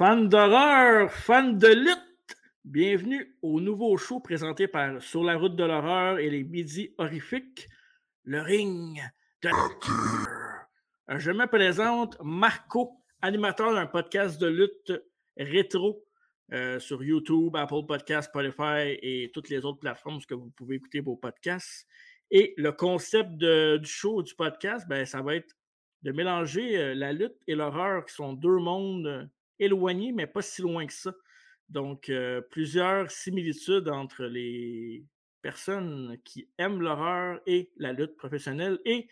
Fans 0.00 0.16
d'horreur, 0.16 1.12
fans 1.12 1.52
de 1.52 1.66
lutte, 1.66 2.38
bienvenue 2.64 3.36
au 3.42 3.60
nouveau 3.60 3.98
show 3.98 4.18
présenté 4.18 4.66
par 4.66 5.02
Sur 5.02 5.22
la 5.22 5.36
route 5.36 5.56
de 5.56 5.64
l'horreur 5.64 6.18
et 6.18 6.30
les 6.30 6.42
midis 6.42 6.94
horrifiques, 6.96 7.68
le 8.24 8.40
ring 8.40 8.98
de 9.42 9.50
Je 11.18 11.30
me 11.32 11.44
présente 11.44 12.16
Marco, 12.22 12.92
animateur 13.20 13.74
d'un 13.74 13.84
podcast 13.84 14.40
de 14.40 14.46
lutte 14.46 14.90
rétro 15.36 16.02
euh, 16.54 16.78
sur 16.78 17.04
YouTube, 17.04 17.54
Apple 17.54 17.84
Podcasts, 17.86 18.30
Spotify 18.30 18.96
et 19.02 19.30
toutes 19.34 19.50
les 19.50 19.66
autres 19.66 19.80
plateformes 19.80 20.16
où 20.30 20.40
vous 20.40 20.50
pouvez 20.56 20.76
écouter 20.76 21.00
vos 21.00 21.16
podcasts. 21.16 21.86
Et 22.30 22.54
le 22.56 22.72
concept 22.72 23.32
du 23.32 23.86
show, 23.86 24.22
du 24.22 24.34
podcast, 24.34 24.88
ben, 24.88 25.04
ça 25.04 25.20
va 25.20 25.34
être 25.34 25.54
de 26.04 26.12
mélanger 26.12 26.78
euh, 26.78 26.94
la 26.94 27.12
lutte 27.12 27.36
et 27.46 27.54
l'horreur, 27.54 28.06
qui 28.06 28.14
sont 28.14 28.32
deux 28.32 28.56
mondes 28.56 29.28
euh, 29.60 29.64
éloignés, 29.64 30.12
mais 30.12 30.26
pas 30.26 30.42
si 30.42 30.62
loin 30.62 30.86
que 30.86 30.92
ça. 30.92 31.14
Donc, 31.68 32.08
euh, 32.08 32.40
plusieurs 32.50 33.10
similitudes 33.10 33.88
entre 33.88 34.24
les 34.24 35.04
personnes 35.42 36.16
qui 36.24 36.48
aiment 36.58 36.80
l'horreur 36.80 37.40
et 37.46 37.70
la 37.76 37.92
lutte 37.92 38.16
professionnelle. 38.16 38.78
Et 38.84 39.08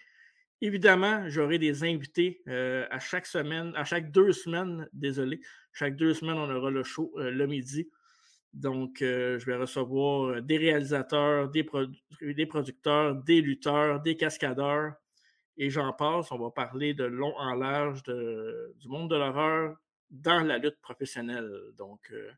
évidemment, 0.60 1.28
j'aurai 1.28 1.58
des 1.58 1.84
invités 1.84 2.42
à 2.46 2.98
chaque 2.98 3.27
semaine, 3.27 3.72
à 3.77 3.84
chaque 3.84 4.10
deux 4.10 4.32
semaines, 4.32 4.88
désolé. 4.92 5.40
Chaque 5.72 5.96
deux 5.96 6.12
semaines, 6.12 6.36
on 6.36 6.55
aura 6.55 6.70
le 6.70 6.83
show 6.83 7.12
le 7.16 7.46
midi. 7.46 7.88
Donc, 8.52 8.98
je 9.00 9.44
vais 9.46 9.56
recevoir 9.56 10.42
des 10.42 10.58
réalisateurs, 10.58 11.48
des, 11.48 11.64
des 12.20 12.46
producteurs, 12.46 13.14
des 13.14 13.40
lutteurs, 13.40 14.00
des 14.00 14.16
cascadeurs, 14.16 14.94
et 15.56 15.70
j'en 15.70 15.92
passe. 15.92 16.30
On 16.30 16.38
va 16.38 16.50
parler 16.50 16.92
de 16.92 17.05
long 17.05 17.34
en 17.36 17.55
large 17.55 18.02
du 18.02 18.88
monde 18.88 19.10
de 19.10 19.16
l'horreur 19.16 19.77
dans 20.11 20.41
la 20.41 20.59
lutte 20.59 20.81
professionnelle. 20.81 21.51
Donc, 21.77 22.01
euh, 22.12 22.31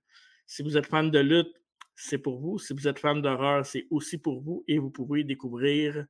si 0.47 0.63
vous 0.63 0.77
êtes 0.77 0.87
fan 0.87 1.11
de 1.11 1.19
lutte, 1.19 1.55
c'est 1.95 2.19
pour 2.19 2.41
vous. 2.41 2.59
Si 2.59 2.73
vous 2.73 2.89
êtes 2.89 2.99
fan 2.99 3.21
d'horreur, 3.23 3.65
c'est 3.65 3.87
aussi 3.91 4.19
pour 4.19 4.41
vous 4.41 4.65
et 4.69 4.79
vous 4.79 4.91
pouvez 4.91 5.25
découvrir 5.25 6.07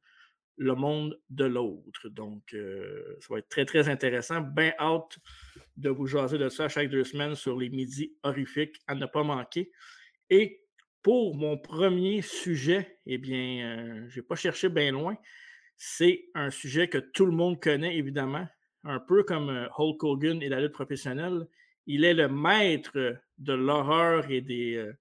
le 0.56 0.74
monde 0.74 1.18
de 1.30 1.44
l'autre. 1.44 2.08
Donc, 2.08 2.54
euh, 2.54 3.16
ça 3.20 3.34
va 3.34 3.38
être 3.38 3.48
très, 3.48 3.64
très 3.64 3.88
intéressant. 3.88 4.40
Bien 4.40 4.72
hâte 4.78 5.18
de 5.76 5.90
vous 5.90 6.06
jaser 6.06 6.38
de 6.38 6.48
ça 6.48 6.68
chaque 6.68 6.90
deux 6.90 7.04
semaines 7.04 7.34
sur 7.34 7.58
les 7.58 7.70
midis 7.70 8.14
horrifiques 8.22 8.76
à 8.86 8.94
ne 8.94 9.06
pas 9.06 9.22
manquer. 9.22 9.72
Et 10.28 10.64
pour 11.02 11.34
mon 11.34 11.56
premier 11.56 12.20
sujet, 12.20 12.98
eh 13.06 13.16
bien, 13.16 13.78
euh, 13.78 14.08
je 14.08 14.20
n'ai 14.20 14.26
pas 14.26 14.36
cherché 14.36 14.68
bien 14.68 14.92
loin 14.92 15.16
c'est 15.82 16.26
un 16.34 16.50
sujet 16.50 16.88
que 16.88 16.98
tout 16.98 17.24
le 17.24 17.32
monde 17.32 17.58
connaît, 17.58 17.96
évidemment. 17.96 18.46
Un 18.84 18.98
peu 18.98 19.22
comme 19.24 19.50
euh, 19.50 19.68
Hulk 19.76 20.02
Hogan 20.02 20.42
et 20.42 20.48
la 20.48 20.60
lutte 20.60 20.72
professionnelle. 20.72 21.46
Il 21.86 22.04
est 22.04 22.14
le 22.14 22.28
maître 22.28 23.16
de 23.38 23.52
l'horreur 23.52 24.30
et 24.30 24.40
des, 24.40 24.76
euh, 24.76 24.92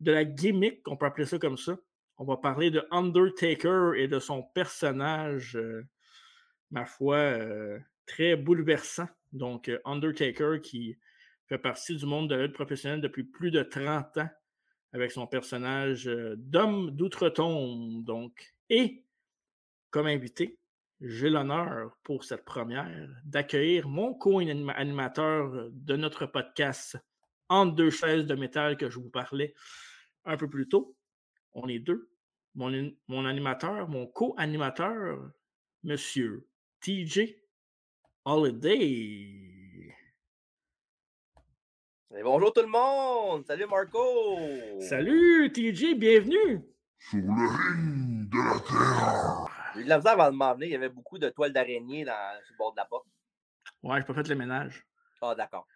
de 0.00 0.12
la 0.12 0.24
gimmick, 0.24 0.86
on 0.88 0.96
peut 0.96 1.06
appeler 1.06 1.26
ça 1.26 1.38
comme 1.38 1.56
ça. 1.56 1.78
On 2.16 2.24
va 2.24 2.36
parler 2.36 2.70
de 2.70 2.84
Undertaker 2.90 3.92
et 3.96 4.08
de 4.08 4.18
son 4.18 4.42
personnage, 4.42 5.56
euh, 5.56 5.86
ma 6.70 6.84
foi, 6.84 7.38
très 8.06 8.34
bouleversant. 8.34 9.08
Donc, 9.32 9.70
Undertaker 9.84 10.60
qui 10.60 10.96
fait 11.46 11.58
partie 11.58 11.94
du 11.94 12.06
monde 12.06 12.28
de 12.28 12.34
la 12.34 12.42
lutte 12.46 12.54
professionnelle 12.54 13.00
depuis 13.00 13.22
plus 13.22 13.50
de 13.50 13.62
30 13.62 14.18
ans 14.18 14.28
avec 14.92 15.12
son 15.12 15.26
personnage 15.26 16.06
d'homme 16.36 16.90
d'outre-tombe. 16.90 18.04
Donc, 18.04 18.54
et 18.68 19.04
comme 19.90 20.06
invité, 20.06 20.58
j'ai 21.00 21.30
l'honneur 21.30 21.96
pour 22.02 22.24
cette 22.24 22.44
première 22.44 23.08
d'accueillir 23.24 23.88
mon 23.88 24.14
co-animateur 24.14 25.70
de 25.70 25.96
notre 25.96 26.26
podcast 26.26 26.96
Entre 27.48 27.74
deux 27.76 27.90
chaises 27.90 28.26
de 28.26 28.34
métal 28.34 28.76
que 28.76 28.90
je 28.90 28.98
vous 28.98 29.10
parlais 29.10 29.54
un 30.24 30.36
peu 30.36 30.48
plus 30.48 30.68
tôt. 30.68 30.96
On 31.52 31.68
est 31.68 31.78
deux. 31.78 32.10
Mon, 32.54 32.92
mon 33.06 33.24
animateur, 33.24 33.88
mon 33.88 34.06
co-animateur, 34.06 35.30
Monsieur 35.84 36.48
TJ 36.80 37.36
Holiday. 38.24 39.94
bonjour 42.22 42.52
tout 42.52 42.62
le 42.62 42.66
monde! 42.66 43.46
Salut 43.46 43.66
Marco! 43.66 44.38
Salut 44.80 45.52
TJ, 45.52 45.94
bienvenue! 45.96 46.60
Sur 46.98 47.20
le 47.20 47.46
ring 47.46 48.28
de 48.28 48.38
la 48.38 48.60
terre! 48.60 49.47
J'ai 49.78 49.82
eu 49.82 49.84
de 49.84 49.88
la 49.90 49.98
misère 49.98 50.12
avant 50.12 50.30
de 50.30 50.36
m'en 50.36 50.54
venir. 50.54 50.68
Il 50.68 50.72
y 50.72 50.76
avait 50.76 50.88
beaucoup 50.88 51.18
de 51.18 51.28
toiles 51.28 51.52
d'araignée 51.52 52.04
sur 52.04 52.12
le 52.52 52.56
bord 52.58 52.72
de 52.72 52.78
la 52.78 52.84
porte. 52.84 53.06
Ouais, 53.82 54.00
je 54.00 54.06
pas 54.06 54.14
fait 54.14 54.28
le 54.28 54.34
ménage. 54.34 54.84
Ah, 55.22 55.34
d'accord. 55.36 55.66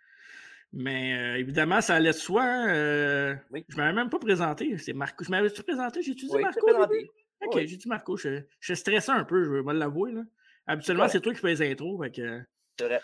Mais 0.73 1.15
euh, 1.15 1.39
évidemment, 1.39 1.81
ça 1.81 1.97
allait 1.97 2.11
de 2.11 2.17
soi. 2.17 2.45
Euh, 2.69 3.37
oui. 3.51 3.65
Je 3.69 3.77
ne 3.77 3.81
m'avais 3.81 3.93
même 3.93 4.11
pas 4.11 4.19
présenté. 4.19 4.77
C'est 4.79 4.93
Marco. 4.93 5.23
Je 5.23 5.31
m'avais-tu 5.31 5.62
présenté? 5.62 6.03
J'ai-tu 6.03 6.27
dit 6.27 6.39
Marco? 6.39 6.67
Présenté. 6.67 7.11
Ok, 7.45 7.59
j'ai 7.59 7.77
dit 7.77 7.89
Marco. 7.89 8.17
Je, 8.17 8.43
je 8.59 8.75
stressé 8.75 9.11
un 9.11 9.25
peu, 9.25 9.45
je 9.45 9.51
vais 9.51 9.75
l'avouer. 9.75 10.15
Habituellement, 10.67 11.09
c'est 11.09 11.21
toi 11.21 11.33
qui 11.33 11.41
fais 11.41 11.55
les 11.55 11.71
intros. 11.73 12.05
C'est 12.15 12.85
vrai. 12.85 13.01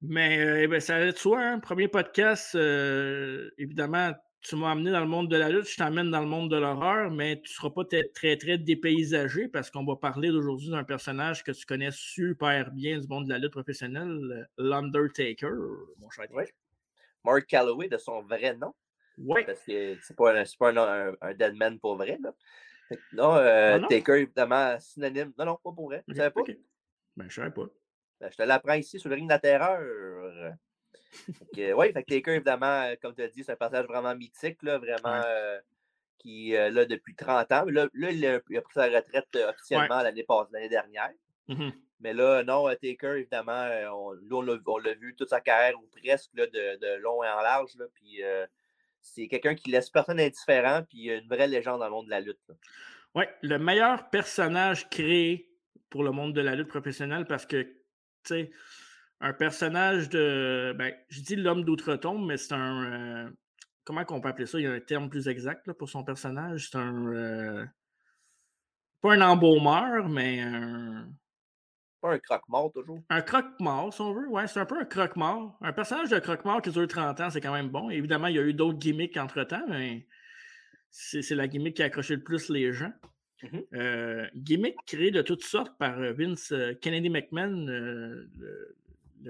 Mais 0.00 0.38
euh, 0.38 0.62
eh 0.62 0.66
ben, 0.66 0.80
ça 0.80 0.96
allait 0.96 1.12
de 1.12 1.18
soi. 1.18 1.40
Hein. 1.40 1.58
Premier 1.58 1.88
podcast, 1.88 2.54
évidemment, 2.54 4.14
tu 4.46 4.54
m'as 4.56 4.70
amené 4.70 4.92
dans 4.92 5.00
le 5.00 5.06
monde 5.06 5.28
de 5.28 5.36
la 5.36 5.48
lutte, 5.48 5.68
je 5.68 5.76
t'emmène 5.76 6.10
dans 6.10 6.20
le 6.20 6.26
monde 6.26 6.50
de 6.50 6.56
l'horreur, 6.56 7.10
mais 7.10 7.36
tu 7.36 7.50
ne 7.50 7.54
seras 7.54 7.70
pas 7.70 7.84
très, 7.84 8.36
très 8.36 8.58
dépaysagé 8.58 9.48
parce 9.48 9.70
qu'on 9.70 9.84
va 9.84 9.96
parler 9.96 10.28
d'aujourd'hui 10.28 10.70
d'un 10.70 10.84
personnage 10.84 11.42
que 11.42 11.50
tu 11.50 11.66
connais 11.66 11.90
super 11.90 12.70
bien 12.70 12.98
du 12.98 13.08
monde 13.08 13.24
de 13.24 13.30
la 13.30 13.38
lutte 13.38 13.52
professionnelle, 13.52 14.48
l'Undertaker, 14.56 15.50
mon 15.98 16.10
cher. 16.10 16.26
Oui. 16.32 16.44
Mark 17.24 17.46
Calloway, 17.46 17.88
de 17.88 17.98
son 17.98 18.22
vrai 18.22 18.54
nom. 18.54 18.72
Oui. 19.18 19.42
Parce 19.44 19.60
que 19.64 19.96
c'est 20.00 20.16
pas, 20.16 20.32
un, 20.38 20.44
pas 20.58 21.16
un, 21.20 21.34
deadman 21.34 21.80
pour 21.80 21.96
vrai. 21.96 22.18
Là. 22.22 22.32
Non, 23.12 23.34
euh, 23.34 23.80
ah 23.82 23.86
Taker, 23.88 24.20
évidemment, 24.20 24.78
synonyme. 24.78 25.32
Non, 25.36 25.46
non, 25.46 25.58
pas 25.62 25.72
pour 25.72 25.86
vrai. 25.86 26.04
Tu 26.06 26.12
ne 26.12 26.16
savais 26.16 26.30
pas? 26.30 26.42
Ben, 26.44 26.54
je 27.18 27.24
ne 27.24 27.30
savais 27.30 27.50
pas. 27.50 27.66
Ben, 28.20 28.30
je 28.30 28.36
te 28.36 28.42
l'apprends 28.42 28.74
ici 28.74 29.00
sur 29.00 29.08
le 29.08 29.16
ring 29.16 29.26
de 29.26 29.32
la 29.32 29.40
terreur 29.40 29.80
oui, 31.74 31.92
fait 31.92 32.02
Taker, 32.02 32.34
évidemment, 32.34 32.82
euh, 32.82 32.94
comme 33.00 33.14
tu 33.14 33.22
as 33.22 33.28
dit, 33.28 33.44
c'est 33.44 33.52
un 33.52 33.56
passage 33.56 33.86
vraiment 33.86 34.14
mythique, 34.14 34.62
là, 34.62 34.78
vraiment, 34.78 35.22
euh, 35.26 35.58
qui 36.18 36.52
est 36.52 36.70
là 36.70 36.84
depuis 36.84 37.14
30 37.14 37.52
ans. 37.52 37.64
Là, 37.66 37.88
là 37.94 38.10
il, 38.10 38.26
a, 38.26 38.40
pris 38.40 38.74
sa 38.74 38.86
retraite 38.86 39.28
euh, 39.36 39.50
officiellement 39.50 40.02
l'année 40.02 40.24
l'année 40.52 40.68
dernière. 40.68 41.12
Mmh 41.48 41.70
Mais 42.00 42.12
là, 42.12 42.42
non, 42.42 42.68
Taker, 42.68 43.16
évidemment, 43.18 43.68
on, 43.92 44.18
on 44.30 44.78
l'a 44.78 44.94
vu 44.94 45.14
toute 45.16 45.30
sa 45.30 45.40
carrière 45.40 45.78
ou 45.78 45.86
presque 45.86 46.30
là, 46.34 46.46
de, 46.46 46.78
de, 46.78 47.00
long 47.00 47.22
et 47.22 47.28
en 47.28 47.40
large. 47.40 47.74
Là, 47.78 47.86
puis 47.94 48.20
c'est 49.00 49.28
quelqu'un 49.28 49.54
qui 49.54 49.70
laisse 49.70 49.88
personne 49.88 50.20
indifférent, 50.20 50.82
puis 50.88 51.08
une 51.08 51.28
vraie 51.28 51.46
légende 51.46 51.80
dans 51.80 51.86
le 51.86 51.92
monde 51.92 52.06
de 52.06 52.10
la 52.10 52.20
lutte. 52.20 52.40
Oui, 53.14 53.24
le 53.42 53.58
meilleur 53.58 54.10
personnage 54.10 54.90
créé 54.90 55.48
pour 55.88 56.02
le 56.02 56.10
monde 56.10 56.34
de 56.34 56.42
la 56.42 56.54
lutte 56.54 56.68
professionnelle 56.68 57.24
parce 57.24 57.46
que, 57.46 57.62
tu 57.62 57.70
sais, 58.24 58.50
un 59.20 59.32
personnage 59.32 60.08
de. 60.08 60.74
Ben, 60.76 60.94
je 61.08 61.20
dis 61.20 61.36
l'homme 61.36 61.64
d'outre-tombe, 61.64 62.26
mais 62.26 62.36
c'est 62.36 62.52
un. 62.52 62.84
Euh, 63.26 63.30
comment 63.84 64.04
qu'on 64.04 64.20
peut 64.20 64.28
appeler 64.28 64.46
ça? 64.46 64.58
Il 64.58 64.64
y 64.64 64.66
a 64.66 64.72
un 64.72 64.80
terme 64.80 65.08
plus 65.08 65.28
exact 65.28 65.72
pour 65.72 65.88
son 65.88 66.04
personnage. 66.04 66.68
C'est 66.70 66.78
un. 66.78 67.06
Euh, 67.06 67.64
pas 69.00 69.14
un 69.14 69.20
embaumeur, 69.20 70.08
mais 70.08 70.40
un. 70.40 71.08
Pas 72.00 72.12
un 72.12 72.18
croque-mort, 72.18 72.72
toujours? 72.72 73.00
Un 73.08 73.22
croque-mort, 73.22 73.92
si 73.92 74.00
on 74.02 74.12
veut. 74.12 74.28
Ouais, 74.28 74.46
c'est 74.46 74.60
un 74.60 74.66
peu 74.66 74.78
un 74.78 74.84
croque-mort. 74.84 75.56
Un 75.62 75.72
personnage 75.72 76.10
de 76.10 76.18
croque-mort 76.18 76.60
qui 76.60 76.70
dure 76.70 76.86
30 76.86 77.20
ans, 77.20 77.30
c'est 77.30 77.40
quand 77.40 77.54
même 77.54 77.70
bon. 77.70 77.88
Évidemment, 77.88 78.26
il 78.26 78.36
y 78.36 78.38
a 78.38 78.42
eu 78.42 78.52
d'autres 78.52 78.78
gimmicks 78.78 79.16
entre-temps, 79.16 79.64
mais 79.68 80.06
c'est 80.90 81.34
la 81.34 81.48
gimmick 81.48 81.76
qui 81.76 81.82
a 81.82 81.86
accroché 81.86 82.16
le 82.16 82.22
plus 82.22 82.48
les 82.50 82.72
gens. 82.72 82.92
Mmh 83.42 83.58
euh, 83.74 84.26
gimmick 84.34 84.76
créé 84.86 85.10
de 85.10 85.20
toutes 85.20 85.44
sortes 85.44 85.76
par 85.78 85.98
Vince 86.14 86.54
Kennedy 86.80 87.10
McMahon, 87.10 87.66
le 87.66 88.76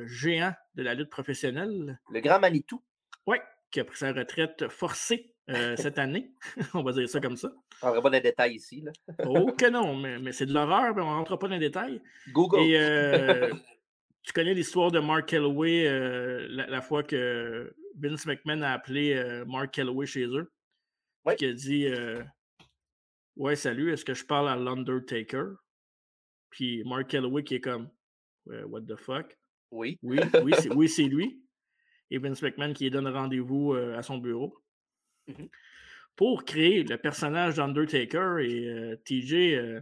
géant 0.04 0.52
de 0.74 0.82
la 0.82 0.94
lutte 0.94 1.10
professionnelle. 1.10 1.98
Le 2.10 2.20
grand 2.20 2.38
Manitou. 2.38 2.82
Oui, 3.26 3.38
qui 3.70 3.80
a 3.80 3.84
pris 3.84 3.98
sa 3.98 4.12
retraite 4.12 4.68
forcée 4.68 5.34
euh, 5.50 5.76
cette 5.76 5.98
année. 5.98 6.32
on 6.74 6.82
va 6.82 6.92
dire 6.92 7.08
ça 7.08 7.20
comme 7.20 7.36
ça. 7.36 7.52
On 7.82 7.94
ne 7.94 8.00
pas 8.00 8.02
dans 8.02 8.10
les 8.10 8.20
détails 8.20 8.54
ici. 8.54 8.80
Là. 8.82 8.92
oh 9.26 9.52
que 9.52 9.66
non, 9.70 9.94
mais, 9.96 10.32
c'est 10.32 10.46
de 10.46 10.52
l'horreur, 10.52 10.94
mais 10.94 11.02
on 11.02 11.10
ne 11.10 11.16
rentre 11.16 11.36
pas 11.36 11.48
dans 11.48 11.54
les 11.54 11.60
détails. 11.60 12.00
Google. 12.32 12.60
Et 12.60 12.78
euh, 12.78 13.52
tu 14.22 14.32
connais 14.32 14.54
l'histoire 14.54 14.90
de 14.90 14.98
Mark 14.98 15.26
Calloway 15.28 15.86
euh, 15.86 16.46
la, 16.48 16.80
fois 16.80 17.02
que 17.02 17.74
Vince 17.98 18.26
McMahon 18.26 18.62
a 18.62 18.72
appelé 18.72 19.42
Mark 19.46 19.72
Calloway 19.72 20.06
chez 20.06 20.26
eux. 20.26 20.50
Oui. 21.24 21.34
Qui 21.36 21.46
a 21.46 21.52
dit 21.52 21.88
Ouais, 23.36 23.56
salut, 23.56 23.92
est-ce 23.92 24.04
que 24.04 24.14
je 24.14 24.24
parle 24.24 24.48
à 24.48 24.56
l'Undertaker? 24.56 25.56
Puis 26.50 26.82
Mark 26.84 27.08
Calloway 27.08 27.44
qui 27.44 27.56
est 27.56 27.60
comme 27.60 27.90
What 28.46 28.82
the 28.82 28.96
fuck? 28.96 29.36
Oui. 29.76 29.98
Oui, 30.02 30.18
oui, 30.74 30.88
c'est 30.88 31.04
lui. 31.04 31.42
Et 32.10 32.18
Vince 32.18 32.42
McMahon 32.42 32.72
qui 32.72 32.88
donne 32.90 33.08
rendez-vous 33.08 33.74
euh, 33.74 33.96
à 33.96 34.02
son 34.02 34.18
bureau. 34.18 34.56
Mmh 35.28 35.46
Pour 36.14 36.44
créer 36.44 36.82
le 36.82 36.96
personnage 36.96 37.56
d'Undertaker 37.56 38.38
et 38.40 38.68
euh, 38.68 38.96
TJ, 39.04 39.34
euh, 39.34 39.80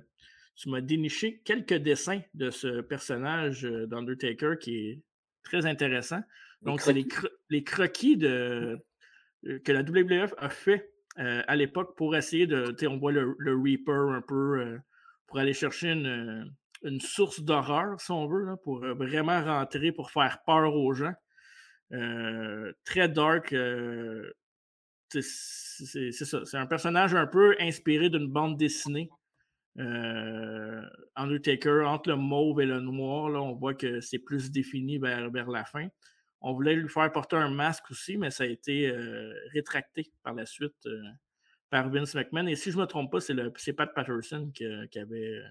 tu 0.57 0.69
m'as 0.69 0.81
déniché 0.81 1.41
quelques 1.45 1.75
dessins 1.75 2.23
de 2.35 2.51
ce 2.51 2.81
personnage 2.81 3.63
d'Undertaker 3.63 4.55
qui 4.61 4.77
est 4.77 5.03
très 5.43 5.67
intéressant. 5.67 6.21
Donc, 6.63 6.81
c'est 6.81 6.93
les, 6.93 7.07
les, 7.51 7.63
croquis 7.63 8.17
de, 8.17 8.79
que 9.65 9.73
la 9.73 9.83
WWF 9.83 10.33
a 10.39 10.49
fait 10.49 10.91
à 11.17 11.55
l'époque 11.57 11.97
pour 11.97 12.17
essayer 12.17 12.47
de. 12.47 12.75
On 12.87 12.97
voit 12.97 13.13
le, 13.13 13.35
le, 13.39 13.55
Reaper 13.55 14.13
un 14.13 14.23
peu 14.23 14.79
pour 15.27 15.39
aller 15.39 15.53
chercher 15.53 15.91
une, 15.91 16.51
une 16.85 17.01
source 17.01 17.41
d'horreur, 17.41 18.01
si 18.01 18.11
on 18.11 18.27
veut, 18.27 18.57
pour 18.63 18.81
vraiment 18.81 19.43
rentrer, 19.43 19.93
pour 19.93 20.11
faire 20.11 20.39
peur 20.47 20.75
aux 20.75 20.93
gens. 20.95 21.15
très 22.85 23.09
dark. 23.09 23.55
c'est 25.11 25.23
ça. 26.13 26.45
C'est 26.45 26.57
un 26.57 26.67
personnage 26.67 27.15
un 27.15 27.27
peu 27.27 27.57
inspiré 27.61 28.11
d'une 28.11 28.29
bande 28.29 28.57
dessinée. 28.57 29.09
Undertaker, 31.17 31.85
entre 31.87 32.11
le 32.11 32.17
mauve 32.17 32.61
et 32.61 32.67
le 32.67 32.81
noir, 32.81 33.31
là, 33.31 33.41
on 33.41 33.55
voit 33.55 33.75
que 33.75 34.01
c'est 34.01 34.19
plus 34.19 34.51
défini 34.51 34.99
vers, 34.99 35.31
vers, 35.31 35.51
la 35.51 35.65
fin. 35.65 35.89
On 36.41 36.53
voulait 36.53 36.77
lui 36.77 36.89
faire 36.89 37.11
porter 37.11 37.37
un 37.37 37.51
masque 37.51 37.91
aussi, 37.91 38.17
mais 38.17 38.31
ça 38.31 38.45
a 38.45 38.47
été 38.47 38.93
rétracté 39.53 40.13
par 40.23 40.35
la 40.35 40.47
suite 40.47 40.87
par 41.75 41.91
Vince 41.91 42.15
McMahon. 42.15 42.47
Et 42.47 42.55
si 42.55 42.71
je 42.71 42.77
ne 42.77 42.83
me 42.83 42.87
trompe 42.87 43.11
pas, 43.11 43.21
c'est 43.21 43.73
Pat 43.73 43.93
Patterson 43.93 44.51
qui, 44.55 44.65
avait, 44.65 45.43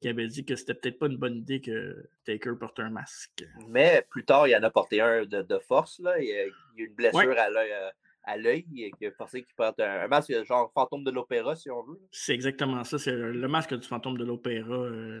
qui 0.00 0.08
avait 0.08 0.26
dit 0.28 0.44
que 0.44 0.56
c'était 0.56 0.74
peut-être 0.74 0.98
pas 0.98 1.06
une 1.06 1.16
bonne 1.16 1.36
idée 1.36 1.60
que 1.60 2.08
Taker 2.24 2.52
porte 2.58 2.80
un 2.80 2.90
masque. 2.90 3.44
Mais 3.68 4.04
plus 4.08 4.24
tard, 4.24 4.48
il 4.48 4.56
en 4.56 4.62
a 4.62 4.70
porté 4.70 5.00
un 5.00 5.24
de, 5.24 5.58
force. 5.58 6.00
Là. 6.00 6.18
Il, 6.18 6.28
y 6.28 6.32
a, 6.32 6.46
eu 6.46 6.52
une 6.76 6.94
blessure 6.94 7.36
à 8.24 8.36
l'œil 8.36 8.64
qui 8.64 9.06
a 9.06 9.10
forcé 9.12 9.42
qu'il 9.42 9.54
porte 9.54 9.80
un, 9.80 10.08
masque 10.08 10.32
genre 10.44 10.72
fantôme 10.72 11.04
de 11.04 11.10
l'opéra, 11.10 11.54
si 11.54 11.70
on 11.70 11.82
veut. 11.82 12.00
C'est 12.10 12.34
exactement 12.34 12.82
ça. 12.84 12.98
C'est 12.98 13.14
le 13.14 13.48
masque 13.48 13.74
du 13.74 13.86
fantôme 13.86 14.16
de 14.16 14.24
l'opéra. 14.24 14.74
Euh, 14.74 15.20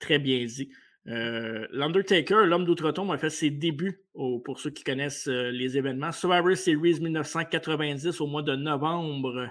très 0.00 0.18
bien 0.18 0.44
dit. 0.44 0.70
Euh, 1.06 1.66
L'Undertaker, 1.70 2.46
l'homme 2.46 2.64
d'outre-tombe, 2.64 3.10
a 3.12 3.18
fait 3.18 3.30
ses 3.30 3.50
débuts, 3.50 4.02
pour 4.12 4.60
ceux 4.60 4.70
qui 4.70 4.84
connaissent 4.84 5.28
euh, 5.28 5.50
les 5.50 5.78
événements. 5.78 6.12
Survivor 6.12 6.56
Series 6.56 7.00
1990 7.00 8.20
au 8.20 8.26
mois 8.26 8.42
de 8.42 8.54
novembre, 8.54 9.48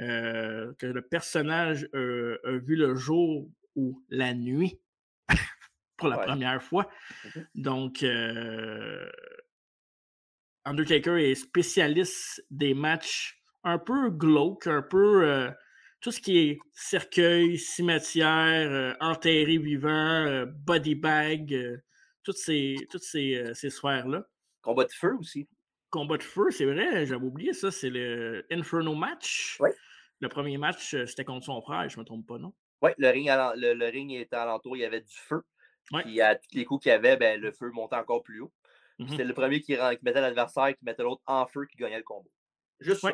euh, 0.00 0.72
que 0.78 0.86
le 0.86 1.02
personnage 1.02 1.88
a 1.92 2.52
vu 2.52 2.76
le 2.76 2.94
jour 2.94 3.48
ou 3.76 4.02
la 4.08 4.34
nuit 4.34 4.80
pour 5.96 6.08
la 6.08 6.18
première 6.18 6.62
fois. 6.62 6.88
Donc, 7.54 8.04
Undertaker 10.64 11.16
est 11.18 11.34
spécialiste 11.34 12.44
des 12.50 12.74
matchs 12.74 13.42
un 13.64 13.78
peu 13.78 14.10
glauques, 14.10 14.66
un 14.66 14.82
peu 14.82 15.52
tout 16.02 16.10
ce 16.10 16.20
qui 16.20 16.36
est 16.38 16.58
cercueil, 16.74 17.56
cimetière, 17.56 18.70
euh, 18.70 18.92
enterré 19.00 19.56
vivant, 19.56 19.88
euh, 19.88 20.44
body 20.46 20.96
bag, 20.96 21.54
euh, 21.54 21.78
toutes 22.24 22.36
ces, 22.36 22.76
toutes 22.90 23.04
ces, 23.04 23.52
ces 23.54 23.70
sphères-là. 23.70 24.26
Combat 24.60 24.84
de 24.84 24.92
feu 24.92 25.16
aussi. 25.18 25.48
Combat 25.90 26.18
de 26.18 26.22
feu, 26.22 26.50
c'est 26.50 26.64
vrai, 26.64 27.06
j'avais 27.06 27.24
oublié 27.24 27.52
ça, 27.52 27.70
c'est 27.70 27.90
le 27.90 28.44
Inferno 28.50 28.94
match. 28.94 29.56
Oui. 29.60 29.70
Le 30.20 30.28
premier 30.28 30.58
match, 30.58 30.94
c'était 31.06 31.24
contre 31.24 31.46
son 31.46 31.60
frère, 31.62 31.88
je 31.88 31.96
ne 31.96 32.02
me 32.02 32.04
trompe 32.04 32.26
pas, 32.26 32.38
non? 32.38 32.52
Oui, 32.82 32.90
le 32.98 33.08
ring, 33.08 33.28
le, 33.28 33.90
ring 33.90 34.12
était 34.12 34.36
alentour, 34.36 34.76
il 34.76 34.80
y 34.80 34.84
avait 34.84 35.00
du 35.00 35.14
feu. 35.14 35.42
Puis 36.02 36.20
à 36.20 36.34
tous 36.36 36.54
les 36.54 36.64
coups 36.64 36.82
qu'il 36.82 36.90
y 36.90 36.94
avait, 36.94 37.16
ben, 37.16 37.40
le 37.40 37.52
feu 37.52 37.70
montait 37.70 37.96
encore 37.96 38.22
plus 38.22 38.40
haut. 38.40 38.52
Mmh 38.98 39.08
c'était 39.08 39.24
le 39.24 39.34
premier 39.34 39.60
qui, 39.60 39.76
mettait 40.02 40.20
l'adversaire, 40.20 40.68
qui 40.68 40.84
mettait 40.84 41.02
l'autre 41.02 41.22
en 41.26 41.46
feu, 41.46 41.66
qui 41.66 41.76
gagnait 41.76 41.96
le 41.96 42.02
combat. 42.02 42.28
Juste 42.80 43.00
ça. 43.00 43.12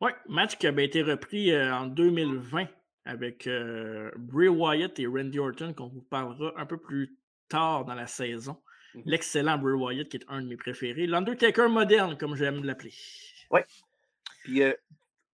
Oui, 0.00 0.10
match 0.28 0.56
qui 0.56 0.66
avait 0.66 0.84
été 0.84 1.02
repris 1.02 1.50
euh, 1.50 1.74
en 1.74 1.86
2020 1.86 2.68
avec 3.04 3.46
euh, 3.46 4.10
Bray 4.16 4.48
Wyatt 4.48 4.98
et 4.98 5.06
Randy 5.06 5.38
Orton, 5.38 5.72
qu'on 5.72 5.88
vous 5.88 6.02
parlera 6.02 6.52
un 6.56 6.66
peu 6.66 6.78
plus 6.78 7.16
tard 7.48 7.84
dans 7.84 7.94
la 7.94 8.06
saison. 8.06 8.60
Mmh 8.94 9.02
L'excellent 9.06 9.58
Bray 9.58 9.74
Wyatt, 9.74 10.08
qui 10.08 10.18
est 10.18 10.24
un 10.28 10.42
de 10.42 10.46
mes 10.46 10.56
préférés. 10.56 11.06
L'Undertaker 11.06 11.68
moderne, 11.68 12.16
comme 12.16 12.36
j'aime 12.36 12.64
l'appeler. 12.64 12.94
Oui. 13.50 13.60
Puis, 14.44 14.62
euh, 14.62 14.72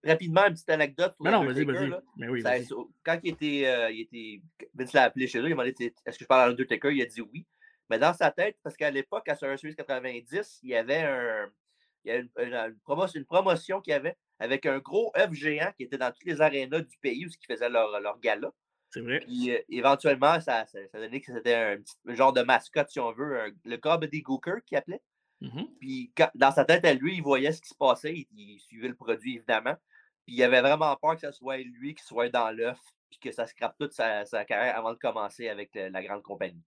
rapidement, 0.05 0.47
une 0.47 0.55
petite 0.55 0.71
anecdote. 0.71 1.15
Non, 1.21 1.45
vas-y, 1.45 1.65
vas-y. 1.65 1.93
Mais 2.17 2.29
oui, 2.29 2.43
vas 2.43 2.59
quand 3.05 3.19
il 3.23 3.33
était, 3.33 3.93
il 3.93 4.01
était. 4.01 4.43
Vince 4.75 4.93
l'a 4.93 5.05
appelé 5.05 5.27
chez 5.27 5.41
lui, 5.41 5.51
il 5.51 5.57
m'a 5.57 5.71
dit 5.71 5.93
Est-ce 6.07 6.19
que 6.19 6.25
je 6.25 6.29
parle 6.29 6.43
à 6.43 6.49
l'Undertaker? 6.49 6.91
Il 6.91 7.03
a 7.03 7.07
dit 7.07 7.21
oui. 7.21 7.47
Mais 7.91 7.99
dans 7.99 8.15
sa 8.15 8.31
tête, 8.31 8.57
parce 8.63 8.77
qu'à 8.77 8.91
l'époque, 8.91 9.29
à 9.29 9.37
Survivor 9.37 9.59
Series 9.59 9.77
90, 9.77 10.61
il 10.63 10.71
y 10.71 10.75
avait 10.75 11.03
un, 11.03 11.51
il 12.05 12.13
y 12.13 12.17
a 12.17 12.67
une, 12.67 12.79
promotion, 12.83 13.19
une 13.19 13.27
promotion 13.27 13.81
qu'il 13.81 13.93
y 13.93 13.95
avait 13.95 14.17
avec 14.39 14.67
un 14.67 14.79
gros 14.79 15.13
œuf 15.17 15.33
géant 15.33 15.73
qui 15.77 15.85
était 15.85 15.99
dans 15.99 16.11
toutes 16.11 16.25
les 16.25 16.41
arénas 16.41 16.81
du 16.81 16.99
pays 16.99 17.27
où 17.27 17.29
ils 17.29 17.47
faisaient 17.47 17.69
leur, 17.69 18.01
leur 18.01 18.19
gala. 18.21 18.51
C'est 18.91 19.01
vrai. 19.01 19.21
Puis 19.21 19.51
euh, 19.51 19.59
éventuellement, 19.69 20.41
ça, 20.41 20.67
ça, 20.67 20.79
donnait 20.95 21.21
que 21.21 21.33
c'était 21.33 21.55
un, 21.55 21.77
petit, 21.79 22.17
genre 22.17 22.33
de 22.33 22.43
mascotte, 22.43 22.91
si 22.91 23.01
on 23.01 23.13
veut, 23.13 23.55
le 23.65 23.77
Comedy 23.77 24.23
Gooker 24.23 24.59
qui 24.67 24.77
appelait. 24.77 25.03
Mmh 25.41 25.65
Puis 25.81 26.13
dans 26.35 26.53
sa 26.53 26.65
tête 26.65 26.85
à 26.85 26.95
lui, 26.95 27.17
il 27.17 27.23
voyait 27.23 27.53
ce 27.53 27.61
qui 27.61 27.69
se 27.69 27.75
passait, 27.75 28.27
il, 28.37 28.61
suivait 28.61 28.89
le 28.89 28.95
produit 28.95 29.37
évidemment. 29.37 29.75
Puis 30.27 30.37
il 30.37 30.43
avait 30.43 30.61
vraiment 30.61 30.97
peur 30.97 31.15
que 31.15 31.21
ce 31.21 31.33
soit 31.33 31.59
lui 31.59 31.95
qui 31.95 32.05
soit 32.05 32.29
dans 32.29 32.51
l'œuf, 32.51 32.79
puis 33.11 33.19
que 33.19 33.33
ça 33.33 33.47
scrape 33.47 33.77
toute 33.79 33.93
sa, 33.93 34.25
carrière 34.45 34.77
avant 34.77 34.93
de 34.93 34.99
commencer 34.99 35.49
avec 35.49 35.71
la 35.75 36.03
grande 36.03 36.23
compagnie. 36.23 36.63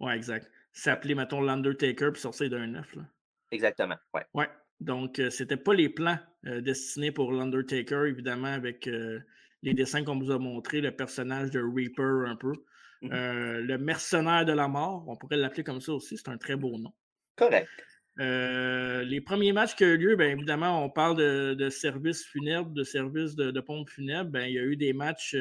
Ouais, 0.00 0.16
exact. 0.16 0.50
S'appeler, 0.72 1.14
mettons, 1.14 1.40
l'Undertaker, 1.40 2.12
puis 2.12 2.20
sortir 2.20 2.50
d'un 2.50 2.74
œuf. 2.74 2.94
Là. 2.94 3.02
Exactement, 3.50 3.96
ouais. 4.14 4.24
Ouais. 4.34 4.48
Donc, 4.80 5.18
euh, 5.18 5.30
c'était 5.30 5.56
pas 5.56 5.74
les 5.74 5.88
plans 5.88 6.18
euh, 6.46 6.60
destinés 6.60 7.10
pour 7.10 7.32
l'Undertaker, 7.32 8.04
évidemment, 8.06 8.48
avec 8.48 8.86
euh, 8.86 9.18
les 9.62 9.74
dessins 9.74 10.04
qu'on 10.04 10.18
vous 10.18 10.30
a 10.30 10.38
montrés, 10.38 10.80
le 10.80 10.94
personnage 10.94 11.50
de 11.50 11.60
Reaper 11.60 12.28
un 12.28 12.36
peu. 12.36 12.52
Mmh 13.00 13.10
le 13.12 13.76
mercenaire 13.76 14.44
de 14.44 14.52
la 14.52 14.66
mort, 14.66 15.04
on 15.06 15.14
pourrait 15.14 15.36
l'appeler 15.36 15.62
comme 15.62 15.80
ça 15.80 15.92
aussi, 15.92 16.16
c'est 16.16 16.28
un 16.28 16.36
très 16.36 16.56
beau 16.56 16.76
nom. 16.78 16.92
Correct. 17.36 17.68
Les 18.18 19.20
premiers 19.20 19.52
matchs 19.52 19.74
qui 19.74 19.84
ont 19.84 19.88
eu 19.88 19.96
lieu, 19.96 20.16
bien 20.16 20.28
évidemment, 20.28 20.84
on 20.84 20.90
parle 20.90 21.16
de, 21.16 21.54
de 21.54 21.70
services 21.70 22.24
funèbres, 22.24 22.70
de 22.70 22.84
services 22.84 23.36
de, 23.36 23.50
de 23.50 23.60
pompes 23.60 23.90
funèbres. 23.90 24.30
Ben, 24.30 24.46
il 24.46 24.54
y 24.54 24.58
a 24.58 24.62
eu 24.62 24.76
des 24.76 24.92
matchs 24.92 25.36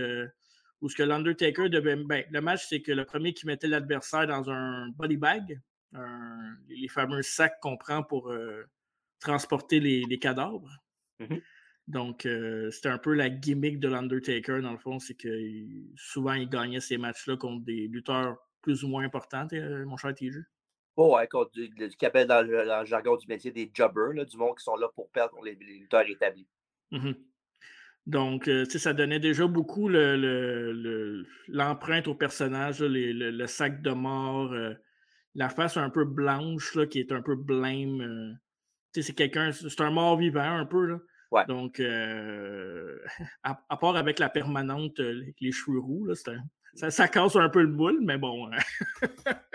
où 0.82 0.90
ce 0.90 0.96
que 0.96 1.04
l'Undertaker 1.04 1.70
devait. 1.70 1.96
Ben, 1.96 2.24
le 2.30 2.42
match, 2.42 2.68
c'est 2.68 2.82
que 2.82 2.92
le 2.92 3.06
premier 3.06 3.34
qui 3.34 3.46
mettait 3.46 3.68
l'adversaire 3.68 4.28
dans 4.28 4.50
un 4.50 4.90
body 4.90 5.18
bag, 5.18 5.60
les 6.70 6.88
fameux 6.88 7.22
sacs 7.22 7.60
qu'on 7.62 7.78
prend 7.78 8.04
pour 8.04 8.32
transporter 9.20 9.80
les, 9.80 10.20
cadavres. 10.20 10.72
Mmh 11.20 11.38
Donc, 11.88 12.28
c'était 12.72 12.90
un 12.90 12.98
peu 12.98 13.14
la 13.14 13.30
gimmick 13.30 13.80
de 13.80 13.88
l'Undertaker, 13.88 14.62
dans 14.62 14.74
le 14.74 14.78
fond, 14.78 15.00
c'est 15.00 15.16
que 15.16 15.30
souvent, 15.96 16.34
il 16.34 16.50
gagnait 16.50 16.80
ces 16.80 16.98
matchs-là 16.98 17.38
contre 17.38 17.64
des 17.66 17.88
lutteurs 17.88 18.38
plus 18.62 18.84
ou 18.84 18.88
moins 18.88 19.04
importants, 19.04 19.48
mon 19.86 19.98
cher 19.98 20.14
TJ. 20.14 20.40
Oh, 20.98 21.16
ouais, 21.16 21.28
contre 21.28 21.52
du, 21.52 21.70
dans, 21.70 22.46
le, 22.46 22.86
jargon 22.86 23.16
du 23.16 23.28
métier 23.28 23.52
des 23.52 23.72
jobbers, 23.74 24.26
du 24.26 24.38
monde 24.38 24.58
qui 24.58 24.64
sont 24.64 24.76
là 24.76 24.88
pour 24.96 25.10
perdre 25.10 25.38
les, 25.44 25.56
lutteurs 25.56 26.10
établis. 26.10 26.48
Mmh 26.92 27.12
Donc, 28.06 28.50
ça 28.68 28.94
donnait 28.94 29.20
déjà 29.20 29.48
beaucoup 29.48 29.90
l'empreinte 31.48 32.08
au 32.08 32.16
personnage, 32.16 32.82
le, 32.82 33.46
sac 33.46 33.82
de 33.82 33.92
mort, 33.92 34.54
la 35.36 35.50
face 35.50 35.78
un 35.78 35.90
peu 35.90 36.04
blanche, 36.04 36.76
là, 36.76 36.86
qui 36.88 37.00
est 37.00 37.12
un 37.12 37.22
peu 37.22 37.36
blême 37.36 38.38
c'est 39.02 39.14
quelqu'un, 39.14 39.52
c'est 39.52 39.82
un 39.82 39.92
mort 39.92 40.18
vivant 40.18 40.42
un 40.42 40.66
peu. 40.66 40.86
Là. 40.86 41.46
Donc, 41.46 41.80
euh, 41.80 42.98
à, 43.44 43.78
part 43.78 43.96
avec 43.96 44.20
la 44.20 44.30
permanente, 44.30 45.00
euh, 45.00 45.24
les 45.40 45.52
cheveux 45.52 45.80
roux, 45.80 46.06
là, 46.06 46.16
ça, 46.16 46.90
ça, 46.90 47.08
casse 47.08 47.36
un 47.36 47.50
peu 47.50 47.62
le 47.62 47.70
moule, 47.70 48.00
mais 48.02 48.18
bon. 48.18 48.48
Hein. 48.52 48.58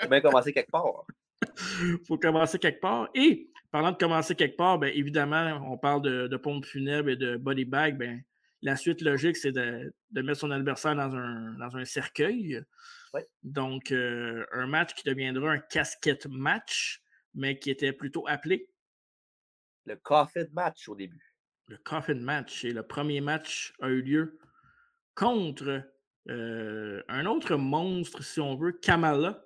Faut 0.01 0.09
bien 0.09 0.21
commencer 0.21 0.53
quelque 0.53 0.71
part. 0.71 1.05
faut 2.07 2.19
commencer 2.19 2.59
quelque 2.59 2.81
part. 2.81 3.09
Et 3.15 3.51
parlant 3.71 3.93
de 3.93 3.97
commencer 3.97 4.35
quelque 4.35 4.57
part, 4.57 4.79
bien, 4.79 4.91
évidemment, 4.91 5.61
on 5.71 5.79
parle 5.79 6.03
de, 6.03 6.27
de 6.29 6.37
pompe 6.37 6.65
funèbre 6.65 7.09
et 7.09 7.17
de 7.17 7.37
body 7.37 7.65
bag. 7.65 7.99
Bien, 7.99 8.21
la 8.63 8.77
suite 8.77 9.01
logique, 9.01 9.37
c'est 9.37 9.53
de, 9.53 9.93
mettre 10.13 10.41
son 10.41 10.51
adversaire 10.51 10.95
dans 10.95 11.15
un, 11.15 11.53
dans 11.59 11.77
un 11.77 11.85
cercueil. 11.85 12.63
Donc, 13.43 13.91
euh, 13.91 14.47
un 14.53 14.67
match 14.67 14.95
qui 14.95 15.03
deviendra 15.05 15.53
un 15.53 15.59
casquette 15.59 16.27
match, 16.27 17.03
mais 17.35 17.59
qui 17.59 17.71
était 17.71 17.93
plutôt 17.93 18.25
appelé 18.29 18.69
le 19.85 19.97
coffin 19.97 20.45
match 20.53 20.89
au 20.89 20.95
début. 20.95 21.35
Le 21.67 21.77
coffin 21.79 22.15
match. 22.15 22.65
Et 22.65 22.73
le 22.73 22.83
premier 22.85 23.21
match 23.21 23.75
a 23.81 23.89
eu 23.89 24.01
lieu 24.01 24.39
contre 25.15 25.83
euh, 26.31 27.03
un 27.09 27.27
autre 27.27 27.57
monstre, 27.57 28.23
si 28.23 28.41
on 28.41 28.57
veut, 28.57 28.73
Kamala. 28.73 29.45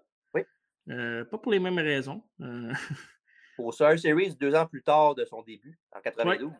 Euh, 0.88 1.24
pas 1.24 1.38
pour 1.38 1.52
les 1.52 1.58
mêmes 1.58 1.78
raisons. 1.78 2.22
Euh... 2.40 2.72
Pour 3.56 3.72
Star 3.72 3.98
Series, 3.98 4.36
deux 4.38 4.54
ans 4.54 4.66
plus 4.66 4.82
tard 4.82 5.14
de 5.14 5.24
son 5.24 5.40
début, 5.40 5.78
en 5.90 6.02
92. 6.02 6.50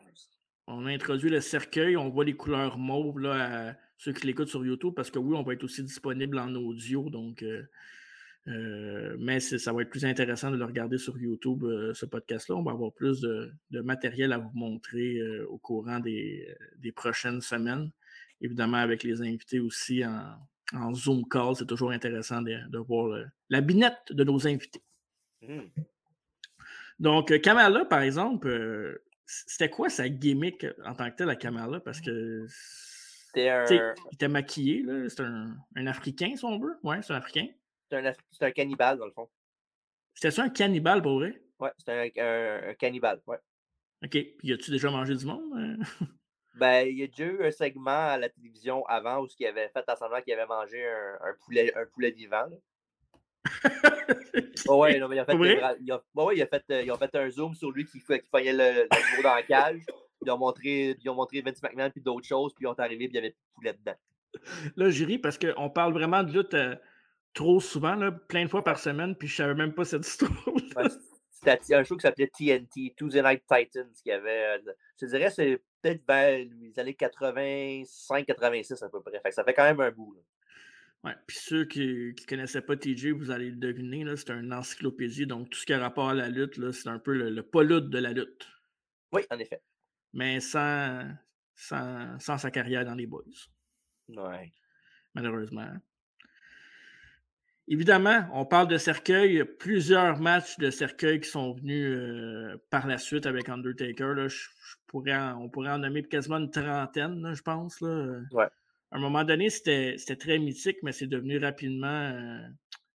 On 0.65 0.87
a 0.87 0.89
introduit 0.89 1.29
le 1.29 1.41
cercueil, 1.41 1.95
on 1.95 2.09
voit 2.09 2.25
les 2.25 2.33
couleurs 2.33 2.79
mauves 2.79 3.19
là, 3.19 3.69
à 3.69 3.75
ceux 3.99 4.13
qui 4.13 4.25
l'écoutent 4.25 4.47
sur 4.47 4.65
YouTube, 4.65 4.95
parce 4.95 5.11
que 5.11 5.19
oui, 5.19 5.35
on 5.37 5.43
va 5.43 5.53
être 5.53 5.63
aussi 5.63 5.83
disponible 5.83 6.39
en 6.39 6.55
audio, 6.55 7.11
donc 7.11 7.43
euh, 8.47 9.17
mais 9.19 9.39
ça 9.41 9.73
va 9.73 9.81
être 9.81 9.89
plus 9.89 10.05
intéressant 10.05 10.51
de 10.51 10.55
le 10.55 10.63
regarder 10.63 10.97
sur 10.97 11.17
YouTube, 11.17 11.63
euh, 11.65 11.93
ce 11.93 12.05
podcast-là. 12.05 12.55
On 12.55 12.63
va 12.63 12.71
avoir 12.71 12.93
plus 12.93 13.19
de, 13.19 13.51
matériel 13.81 14.31
à 14.31 14.37
vous 14.37 14.51
montrer 14.53 15.17
euh, 15.17 15.45
au 15.49 15.57
courant 15.57 15.99
des, 15.99 16.55
prochaines 16.95 17.41
semaines. 17.41 17.91
Évidemment, 18.39 18.77
avec 18.77 19.03
les 19.03 19.21
invités 19.21 19.59
aussi 19.59 20.05
en, 20.05 20.37
Zoom 20.93 21.27
call, 21.27 21.55
c'est 21.55 21.65
toujours 21.65 21.91
intéressant 21.91 22.41
de, 22.41 22.77
voir 22.77 23.17
la 23.49 23.61
binette 23.61 24.11
de 24.11 24.23
nos 24.23 24.47
invités. 24.47 24.83
Mmh. 25.41 25.61
Donc, 26.99 27.31
euh, 27.31 27.39
Kamala, 27.39 27.85
par 27.85 28.01
exemple, 28.01 28.47
euh, 28.47 29.03
c'était 29.25 29.69
quoi 29.69 29.89
sa 29.89 30.09
gimmick 30.09 30.65
en 30.85 30.95
tant 30.95 31.09
que 31.11 31.15
telle 31.15 31.29
à 31.29 31.35
Kamala? 31.35 31.79
Parce 31.79 32.01
que. 32.01 32.45
C'était 32.47 33.49
un, 33.49 33.65
Il 33.69 34.15
était 34.15 34.27
maquillé, 34.27 34.81
là. 34.81 35.07
C'est 35.09 35.21
un, 35.21 35.55
un 35.75 35.87
Africain, 35.87 36.35
si 36.35 36.43
on 36.43 36.59
veut. 36.59 36.77
Ouais, 36.83 37.01
c'est 37.01 37.13
un 37.13 37.17
Africain. 37.17 37.47
c'est 37.89 37.97
un, 37.97 38.47
un 38.47 38.51
cannibale, 38.51 38.97
dans 38.97 39.05
le 39.05 39.11
fond. 39.11 39.29
C'était 40.15 40.31
ça 40.31 40.43
un 40.43 40.49
cannibale 40.49 41.01
pour 41.01 41.19
vrai? 41.19 41.39
Ouais, 41.59 41.71
c'est 41.77 42.19
un, 42.19 42.73
cannibale, 42.75 43.21
ouais. 43.27 43.37
OK. 44.03 44.17
Puis, 44.39 44.53
as-tu 44.53 44.71
déjà 44.71 44.89
mangé 44.89 45.15
du 45.15 45.25
monde? 45.25 45.79
Ben, 46.59 46.87
il 46.87 46.97
y 46.99 47.03
a 47.03 47.07
déjà 47.07 47.25
eu 47.25 47.43
un 47.45 47.51
segment 47.51 47.91
à 48.09 48.17
la 48.17 48.29
télévision 48.29 48.85
avant 48.87 49.21
où 49.23 49.27
il 49.39 49.45
avait 49.45 49.69
fait 49.69 49.85
semblant 49.97 50.21
qu'il 50.21 50.33
avait 50.33 50.45
mangé 50.47 50.85
un, 50.85 51.27
un 51.29 51.33
poulet, 51.45 51.73
un 51.75 51.85
poulet 51.85 52.11
vivant. 52.11 52.45
Oh 54.67 54.81
ouais, 54.81 54.99
non, 54.99 55.07
mais 55.07 55.17
il 55.17 55.19
a 55.19 55.25
fait, 55.25 55.37
des 55.37 55.59
il 55.81 55.91
a- 55.91 56.01
ouais, 56.15 56.23
ouais, 56.25 56.35
il 56.37 56.41
a 56.41 56.47
fait, 56.47 56.63
euh, 56.71 56.81
ils 56.81 56.91
ont 56.91 56.97
fait 56.97 57.13
un 57.15 57.29
zoom 57.29 57.53
sur 57.53 57.71
lui 57.71 57.85
qui, 57.85 57.99
qui 57.99 58.29
pognait 58.31 58.53
le, 58.53 58.83
le 58.83 59.23
dans 59.23 59.35
la 59.35 59.43
cage. 59.43 59.81
Ils 60.25 60.31
ont 60.31 60.37
montré, 60.37 60.97
ils 61.01 61.09
ont 61.09 61.13
montré 61.15 61.41
Vince 61.41 61.61
McMahon 61.61 61.89
puis 61.91 62.01
d'autres 62.01 62.27
choses, 62.27 62.53
puis 62.53 62.63
ils 62.65 62.67
ont 62.67 62.73
arrivé, 62.73 63.07
puis 63.07 63.13
il 63.13 63.15
y 63.15 63.19
avait 63.19 63.29
plus 63.31 63.37
de 63.37 63.53
poulet 63.55 63.73
dedans. 63.73 63.95
Là, 64.75 64.89
je 64.89 65.05
ris 65.05 65.19
parce 65.19 65.37
qu'on 65.37 65.69
parle 65.69 65.93
vraiment 65.93 66.23
de 66.23 66.31
lutte 66.31 66.53
euh, 66.53 66.75
trop 67.33 67.59
souvent, 67.59 67.95
là, 67.95 68.11
plein 68.11 68.43
de 68.45 68.49
fois 68.49 68.63
par 68.63 68.79
semaine, 68.79 69.15
puis 69.15 69.27
je 69.27 69.35
savais 69.35 69.53
même 69.53 69.73
pas 69.73 69.85
cette 69.85 70.05
histoire. 70.07 70.31
C'était 71.43 71.75
un 71.75 71.83
show 71.83 71.95
qui 71.95 72.01
s'appelait 72.01 72.27
TNT, 72.29 72.93
Tuesday 72.97 73.21
Night 73.21 73.43
Titans, 73.47 73.91
qui 74.03 74.11
avait, 74.11 74.57
euh, 74.57 74.73
je 74.99 75.05
dirais, 75.05 75.29
c'est 75.29 75.61
peut-être 75.81 76.01
vers 76.07 76.39
les 76.59 76.79
années 76.79 76.93
85-86 76.93 78.83
à 78.83 78.89
peu 78.89 79.01
près. 79.01 79.19
Fait 79.21 79.29
que 79.29 79.35
ça 79.35 79.43
fait 79.43 79.53
quand 79.53 79.63
même 79.63 79.79
un 79.79 79.91
bout. 79.91 80.13
là. 80.13 80.21
Ouais, 81.03 81.15
puis 81.27 81.37
ceux 81.37 81.65
qui 81.65 81.85
ne 82.19 82.25
connaissaient 82.27 82.61
pas 82.63 82.75
TJ, 82.75 83.07
vous 83.11 83.29
allez 83.29 83.51
le 83.51 83.55
deviner, 83.57 84.03
c'est 84.17 84.31
une 84.31 84.51
encyclopédie, 84.51 85.27
donc 85.27 85.49
tout 85.51 85.59
ce 85.59 85.65
qui 85.65 85.73
a 85.73 85.79
rapport 85.79 86.09
à 86.09 86.13
la 86.15 86.27
lutte, 86.27 86.71
c'est 86.71 86.89
un 86.89 86.97
peu 86.99 87.13
le, 87.13 87.29
le 87.29 87.43
pas-lutte 87.43 87.89
de 87.89 87.99
la 87.99 88.11
lutte, 88.13 88.47
Oui, 89.13 89.21
en 89.29 89.37
effet. 89.37 89.61
mais 90.13 90.39
sans, 90.39 91.07
sans, 91.55 92.19
sans 92.19 92.37
sa 92.39 92.49
carrière 92.49 92.83
dans 92.83 92.95
les 92.95 93.05
boys, 93.05 93.21
Ouais. 94.09 94.51
malheureusement. 95.13 95.71
Évidemment, 97.69 98.25
on 98.33 98.45
parle 98.45 98.67
de 98.69 98.77
cercueil, 98.77 99.43
plusieurs 99.59 100.19
matchs 100.19 100.57
de 100.57 100.69
cercueil 100.69 101.19
qui 101.19 101.29
sont 101.29 101.53
venus 101.53 101.97
euh, 101.97 102.57
par 102.69 102.87
la 102.87 102.97
suite 102.97 103.25
avec 103.25 103.49
Undertaker. 103.49 104.13
Là, 104.15 104.27
je, 104.29 104.35
je 104.37 104.75
pourrais 104.87 105.15
en- 105.15 105.41
on 105.43 105.49
pourrait 105.49 105.71
en 105.71 105.79
nommer 105.79 106.03
quasiment 106.03 106.37
une 106.37 106.49
trentaine, 106.49 107.21
là, 107.21 107.33
je 107.33 107.41
pense. 107.41 107.81
Là. 107.81 108.19
Ouais. 108.31 108.47
À 108.91 108.95
un 108.97 108.99
moment 108.99 109.25
donné, 109.25 109.49
c'était 109.49 109.97
très 110.17 110.39
mythique, 110.39 110.77
mais 110.81 110.93
c'est 110.93 111.07
devenu 111.07 111.39
rapidement 111.39 111.87
euh, 111.87 112.39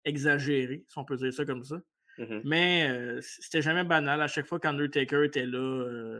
exagéré, 0.04 0.84
si 0.88 0.98
on 0.98 1.06
peut 1.06 1.16
dire 1.16 1.34
ça 1.34 1.46
comme 1.46 1.64
ça. 1.64 1.78
Mhm. 2.18 2.42
Mais 2.44 2.90
euh, 2.90 3.20
c'était 3.22 3.62
jamais 3.62 3.86
banal. 3.86 4.22
À 4.22 4.28
chaque 4.28 4.48
fois 4.48 4.60
qu'Undertaker 4.60 5.24
était 5.24 5.46
là, 5.46 6.20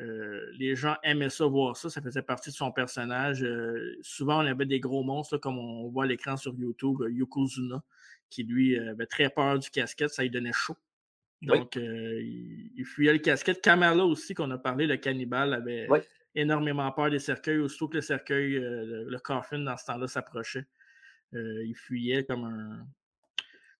euh, 0.00 0.50
les 0.58 0.74
gens 0.76 0.96
aimaient 1.02 1.30
ça, 1.30 1.46
voir 1.46 1.76
ça. 1.76 1.88
Ça 1.90 2.00
faisait 2.02 2.22
partie 2.22 2.50
de 2.50 2.54
son 2.54 2.70
personnage. 2.72 3.42
Euh, 3.42 3.96
souvent, 4.02 4.42
on 4.42 4.46
avait 4.46 4.66
des 4.66 4.80
gros 4.80 5.02
monstres, 5.02 5.34
là, 5.36 5.38
comme 5.38 5.58
on 5.58 5.88
voit 5.88 6.04
à 6.04 6.06
l'écran 6.06 6.36
sur 6.36 6.54
YouTube, 6.54 7.02
euh, 7.02 7.10
Yokozuna, 7.10 7.82
qui 8.30 8.44
lui 8.44 8.78
avait 8.78 9.06
très 9.06 9.30
peur 9.30 9.58
du 9.58 9.70
casquette. 9.70 10.10
Ça 10.10 10.22
lui 10.22 10.30
donnait 10.30 10.52
chaud. 10.52 10.76
Oui. 11.42 11.48
Donc, 11.58 11.76
euh, 11.76 12.20
il, 12.22 12.72
il 12.76 12.84
fuyait 12.84 13.12
le 13.12 13.18
casquette. 13.18 13.60
Kamala 13.60 14.04
aussi, 14.04 14.34
qu'on 14.34 14.50
a 14.50 14.58
parlé, 14.58 14.86
le 14.86 14.96
cannibale, 14.96 15.54
avait 15.54 15.86
Oui. 15.88 16.00
énormément 16.34 16.90
peur 16.92 17.10
des 17.10 17.18
cercueils. 17.18 17.58
Aussitôt 17.58 17.88
que 17.88 17.96
le 17.96 18.02
cercueil, 18.02 18.52
le, 18.54 19.04
le 19.08 19.18
coffin, 19.18 19.58
dans 19.58 19.76
ce 19.76 19.84
temps-là, 19.86 20.06
s'approchait, 20.08 20.66
il 21.32 21.74
fuyait 21.76 22.24
comme 22.24 22.44
un 22.44 22.86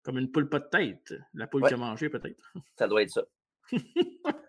comme 0.03 0.19
une 0.19 0.31
poule 0.31 0.47
pas 0.47 0.59
de 0.59 0.69
tête. 0.69 1.13
La 1.33 1.47
poule 1.47 1.67
qui 1.67 1.73
a 1.73 1.77
mangé, 1.77 2.07
peut-être. 2.07 2.53
Ça 2.77 2.87
doit 2.87 3.01
être 3.01 3.09
ça. 3.09 3.25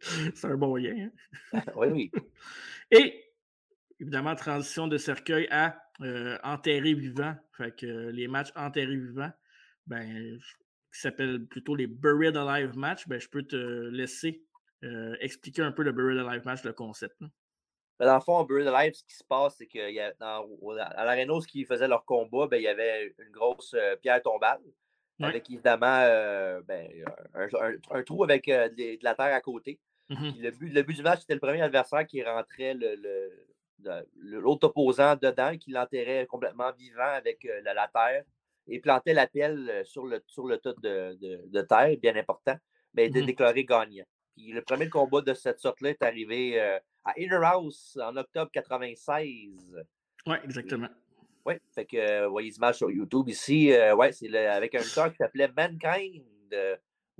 C'est 0.34 0.46
un 0.46 0.56
bon 0.56 0.76
lien. 0.76 1.10
hein? 1.52 1.60
oui, 1.76 1.88
oui. 1.88 2.10
Et 2.90 3.24
évidemment, 4.00 4.34
transition 4.34 4.88
de 4.88 4.96
cercueil 4.98 5.46
à 5.50 5.80
euh, 6.02 6.38
enterré 6.42 6.94
vivant. 6.94 7.34
Fait 7.56 7.74
que 7.76 7.86
euh, 7.86 8.12
les 8.12 8.28
matchs 8.28 8.50
enterrés 8.56 8.96
vivants, 8.96 9.32
ben, 9.86 10.38
qui 10.92 11.00
s'appellent 11.00 11.46
plutôt 11.46 11.74
les 11.76 11.86
Buried 11.86 12.36
Alive 12.36 12.76
match, 12.76 13.06
ben, 13.06 13.20
je 13.20 13.28
peux 13.28 13.42
te 13.42 13.56
laisser 13.90 14.42
euh, 14.84 15.14
expliquer 15.20 15.62
un 15.62 15.72
peu 15.72 15.82
le 15.82 15.92
Buried 15.92 16.18
Alive 16.18 16.44
match, 16.46 16.64
le 16.64 16.72
concept. 16.72 17.16
Ben, 17.98 18.06
Dans 18.06 18.14
le 18.14 18.20
fond, 18.20 18.42
Buried 18.44 18.66
Alive, 18.68 18.94
ce 18.94 19.04
qui 19.04 19.14
se 19.14 19.24
passe, 19.24 19.56
c'est 19.58 19.66
qu'à 19.66 19.90
l'Arena, 20.18 21.40
ce 21.40 21.46
qui 21.46 21.64
faisaient 21.66 21.88
leur 21.88 22.04
combat, 22.06 22.46
ben, 22.46 22.56
il 22.56 22.62
y 22.62 22.68
avait 22.68 23.14
une 23.18 23.30
grosse 23.30 23.76
pierre 24.00 24.22
tombale. 24.22 24.60
Ouais. 25.18 25.26
Avec 25.26 25.50
évidemment 25.50 26.00
ben, 26.66 26.88
un, 27.34 27.48
un- 27.60 27.76
un 27.90 28.02
trou 28.04 28.24
avec 28.24 28.46
de, 28.46 28.96
de 28.96 29.04
la 29.04 29.14
terre 29.14 29.34
à 29.34 29.40
côté. 29.42 29.78
Mhm. 30.10 30.32
Puis 30.32 30.40
le, 30.42 30.50
but, 30.50 30.68
le 30.70 30.82
but 30.82 30.94
du 30.94 31.02
match, 31.02 31.20
c'était 31.20 31.34
le 31.34 31.40
premier 31.40 31.62
adversaire 31.62 32.06
qui 32.06 32.22
rentrait 32.22 32.74
le- 32.74 32.96
le- 32.96 33.46
le- 33.82 34.38
l'autre 34.40 34.66
opposant 34.68 35.14
dedans, 35.16 35.56
qui 35.56 35.70
l'enterrait 35.70 36.26
complètement 36.26 36.70
vivant 36.72 37.02
avec 37.14 37.44
euh, 37.46 37.60
la, 37.62 37.72
la 37.72 37.88
terre 37.88 38.24
et 38.66 38.78
plantait 38.80 39.14
la 39.14 39.26
pelle 39.26 39.70
euh, 39.70 39.84
sur 39.84 40.04
le, 40.06 40.22
sur 40.26 40.46
le 40.46 40.58
tas 40.58 40.74
de, 40.74 41.14
de- 41.14 41.46
de 41.46 41.60
terre, 41.62 41.96
bien 42.02 42.14
important, 42.16 42.56
mais 42.92 43.08
de 43.08 43.20
Mhm. 43.20 43.26
déclarer 43.26 43.64
gagnant. 43.64 44.04
Puis 44.36 44.52
le 44.52 44.62
premier 44.62 44.88
combat 44.88 45.20
de 45.22 45.32
cette 45.34 45.60
sorte-là 45.60 45.90
est 45.90 46.02
arrivé 46.02 46.60
euh, 46.60 46.78
à 47.04 47.18
Inner 47.18 47.40
House 47.42 47.96
en 48.02 48.16
octobre 48.16 48.50
96. 48.52 49.76
Oui, 50.26 50.36
exactement. 50.44 50.88
Oui, 51.46 51.54
fait 51.74 51.86
que 51.86 51.96
euh, 51.96 52.26
vous 52.26 52.32
voyez 52.32 52.50
les 52.50 52.56
images 52.56 52.76
sur 52.76 52.90
YouTube 52.90 53.28
ici. 53.28 53.72
euh, 53.72 53.94
ouais, 53.94 54.12
c'est 54.12 54.34
avec 54.46 54.74
un 54.74 54.80
lutteur 54.80 55.10
qui 55.10 55.16
s'appelait 55.16 55.48
Mankind, 55.56 56.22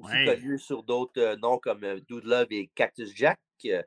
aussi 0.01 0.13
Ouais. 0.13 0.25
connu 0.25 0.59
sur 0.59 0.83
d'autres 0.83 1.21
euh, 1.21 1.37
noms 1.37 1.59
comme 1.59 1.85
euh, 1.85 2.01
Dude 2.09 2.25
Love 2.25 2.49
et 2.51 2.71
Cactus 2.75 3.15
Jack. 3.15 3.39
euh, 3.67 3.83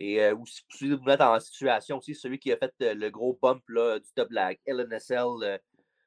et 0.00 0.28
aussi, 0.32 0.64
de 0.88 0.96
vous 0.96 1.04
mettre 1.04 1.24
en 1.24 1.38
situation 1.38 1.98
aussi, 1.98 2.16
celui 2.16 2.40
qui 2.40 2.50
a 2.52 2.56
fait 2.56 2.72
le 2.80 3.10
gros 3.10 3.38
bump 3.40 3.62
là, 3.68 4.00
du 4.00 4.10
top 4.14 4.28
de 4.30 4.34
la 4.34 4.52
LNSL 4.66 5.60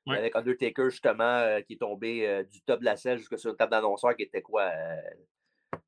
Ouais. 0.05 0.17
avec 0.19 0.35
Undertaker, 0.37 0.89
justement, 0.89 1.23
euh, 1.23 1.59
qui 1.61 1.73
est 1.73 1.77
tombé 1.77 2.25
euh, 2.27 2.43
du 2.43 2.61
top 2.61 2.79
de 2.81 2.85
la 2.85 2.95
selle 2.95 3.17
jusqu'à 3.17 3.37
sur 3.37 3.49
le 3.51 3.57
table 3.57 3.71
d'annonceur 3.71 4.15
qui 4.15 4.23
était 4.23 4.41
quoi 4.41 4.63
euh, 4.63 5.01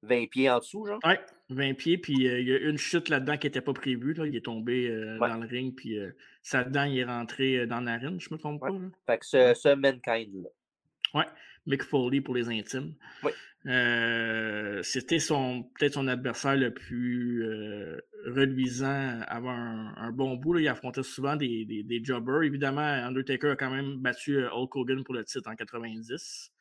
20 0.04 0.30
pieds 0.30 0.50
en 0.50 0.60
dessous, 0.60 0.86
genre? 0.86 1.00
Oui, 1.06 1.14
20 1.50 1.74
pieds, 1.76 1.98
puis 1.98 2.14
il 2.14 2.48
y 2.48 2.54
a 2.54 2.58
une 2.58 2.78
chute 2.78 3.08
là-dedans 3.10 3.38
qui 3.38 3.48
n'était 3.48 3.62
pas 3.62 3.72
prévue. 3.74 4.14
là. 4.14 4.26
Il 4.28 4.36
est 4.36 4.44
tombé 4.46 4.90
Ouais. 5.20 5.30
dans 5.30 5.38
le 5.38 5.48
ring, 5.48 5.74
puis 5.76 5.98
sa 6.42 6.64
dent 6.66 6.84
il 6.84 7.00
est 7.00 7.06
rentré 7.06 7.66
dans 7.66 7.80
l'arène, 7.82 8.20
je 8.20 8.28
ne 8.30 8.36
me 8.36 8.40
trompe 8.40 8.62
Ouais. 8.62 8.70
pas. 8.72 8.76
là? 8.78 8.90
Fait 9.08 9.18
que 9.20 9.26
ce, 9.26 9.54
ce 9.54 9.70
Mankind-là. 9.76 10.50
Ouais, 11.14 11.26
Mick 11.66 11.84
Foley 11.84 12.22
pour 12.22 12.36
les 12.36 12.50
intimes. 12.50 12.94
Oui. 13.24 13.32
Euh, 13.66 14.82
C'était 14.84 15.20
son 15.20 15.64
peut-être 15.78 15.94
son 15.96 16.08
adversaire 16.08 16.56
le 16.56 16.74
plus 16.74 17.44
euh, 17.44 18.00
reluisant 18.26 19.20
avant 19.28 19.52
un, 19.52 19.94
un 19.98 20.12
bon 20.12 20.36
bout. 20.36 20.54
là. 20.54 20.62
Il 20.62 20.68
affrontait 20.68 21.04
souvent 21.04 21.36
des, 21.36 21.66
des, 21.66 21.84
des 21.84 22.04
jobbers. 22.04 22.44
Évidemment, 22.44 22.82
Undertaker 22.82 23.50
a 23.52 23.56
quand 23.56 23.70
même 23.72 23.98
battu 23.98 24.38
euh, 24.38 24.50
Hulk 24.52 24.76
Hogan 24.76 25.04
pour 25.04 25.14
le 25.16 25.26
titre 25.26 25.50
en 25.50 25.56
90. 25.56 26.52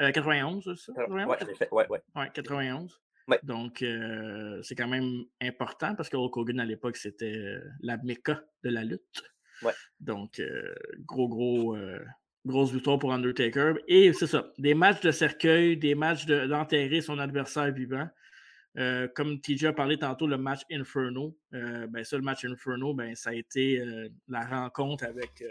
Euh, 0.00 0.10
91, 0.10 0.64
c'est 0.76 0.92
ça? 0.92 0.92
Ouais, 1.08 1.24
91? 1.24 1.42
en 1.48 1.52
effet, 1.52 1.68
ouais, 1.72 1.86
ouais. 1.88 2.02
Ouais, 2.16 2.30
91. 2.34 3.00
Ouais. 3.26 3.38
Donc, 3.42 3.80
euh, 3.80 4.60
c'est 4.62 4.74
quand 4.74 4.88
même 4.88 5.24
important 5.40 5.94
parce 5.94 6.10
que 6.10 6.16
Hulk 6.16 6.36
Hogan, 6.36 6.60
à 6.60 6.66
l'époque, 6.66 6.96
c'était 6.96 7.36
euh, 7.38 7.60
la 7.80 7.96
méca 7.98 8.42
de 8.64 8.70
la 8.70 8.84
lutte. 8.84 9.22
Ouais. 9.62 9.72
Donc, 10.00 10.40
euh, 10.40 10.74
gros, 11.06 11.28
gros, 11.28 11.74
euh, 11.76 12.04
grosse 12.46 12.72
victoire 12.72 12.98
pour 12.98 13.12
Undertaker. 13.12 13.74
Et 13.88 14.12
c'est 14.12 14.26
ça, 14.26 14.52
des 14.58 14.74
matchs 14.74 15.00
de 15.00 15.10
cercueil, 15.10 15.76
des 15.76 15.94
matchs 15.94 16.26
de- 16.26 16.46
d'enterrer 16.46 17.00
son 17.00 17.18
adversaire 17.18 17.72
vivant. 17.72 18.08
Euh, 18.76 19.06
comme 19.14 19.40
TJ 19.40 19.66
a 19.66 19.72
parlé 19.72 19.96
tantôt, 19.98 20.26
le 20.26 20.36
match 20.36 20.62
Inferno, 20.70 21.38
euh, 21.54 21.86
ben 21.86 22.02
ça, 22.04 22.16
le 22.16 22.22
match 22.24 22.44
Inferno, 22.44 22.92
ben, 22.92 23.14
ça 23.14 23.30
a 23.30 23.34
été 23.34 23.78
euh, 23.80 24.08
la 24.28 24.44
rencontre 24.44 25.04
avec, 25.04 25.44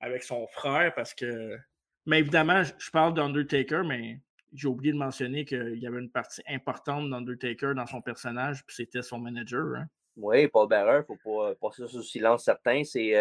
avec 0.00 0.22
son 0.22 0.46
frère 0.48 0.94
parce 0.94 1.14
que. 1.14 1.56
Mais 2.06 2.18
évidemment, 2.18 2.62
je- 2.62 2.90
parle 2.90 3.14
d'Undertaker, 3.14 3.82
mais 3.86 4.20
j'ai 4.52 4.68
oublié 4.68 4.92
de 4.92 4.98
mentionner 4.98 5.46
qu'il 5.46 5.78
y 5.78 5.86
avait 5.86 5.98
une 6.00 6.10
partie 6.10 6.42
importante 6.46 7.08
d'Undertaker 7.08 7.72
dans 7.74 7.86
son 7.86 8.02
personnage, 8.02 8.62
puis 8.66 8.76
c'était 8.76 9.02
son 9.02 9.18
manager. 9.18 9.74
hein. 9.76 9.86
Oui, 10.16 10.46
Paul 10.46 10.68
Bearer, 10.68 10.98
il 11.08 11.12
ne 11.12 11.16
faut 11.16 11.38
pas 11.40 11.54
passer 11.54 11.88
sous 11.88 12.02
silence 12.02 12.44
certain. 12.44 12.84
C'est 12.84 13.16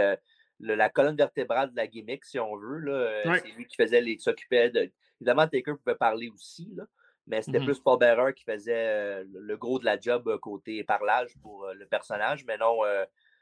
le- 0.64 0.76
la 0.76 0.90
colonne 0.90 1.16
vertébrale 1.16 1.72
de 1.72 1.76
la 1.76 1.88
gimmick, 1.88 2.24
si 2.26 2.40
on 2.40 2.56
veut. 2.58 2.80
là. 2.80 2.92
Euh, 2.94 3.30
Ouais. 3.30 3.40
C'est 3.44 3.52
lui 3.52 3.66
qui 3.66 3.76
faisait 3.76 4.02
les, 4.02 4.16
qui 4.18 4.24
s'occupait 4.24 4.70
de. 4.70 4.92
Évidemment, 5.22 5.48
Taker 5.48 5.74
pouvait 5.84 5.96
parler 5.96 6.30
aussi, 6.30 6.70
là, 6.76 6.84
mais 7.28 7.42
c'était 7.42 7.60
Mhm. 7.60 7.66
plus 7.66 7.80
Paul 7.80 8.00
Bearer 8.00 8.34
qui 8.34 8.44
faisait 8.44 8.74
euh, 8.76 9.24
le 9.32 9.58
gros 9.58 9.80
de 9.80 9.86
la 9.86 10.00
job 10.00 10.28
euh, 10.28 10.38
côté 10.38 10.84
parlage 10.84 11.34
pour 11.42 11.68
le 11.74 11.86
personnage. 11.86 12.44
Mais 12.46 12.58
non, 12.58 12.80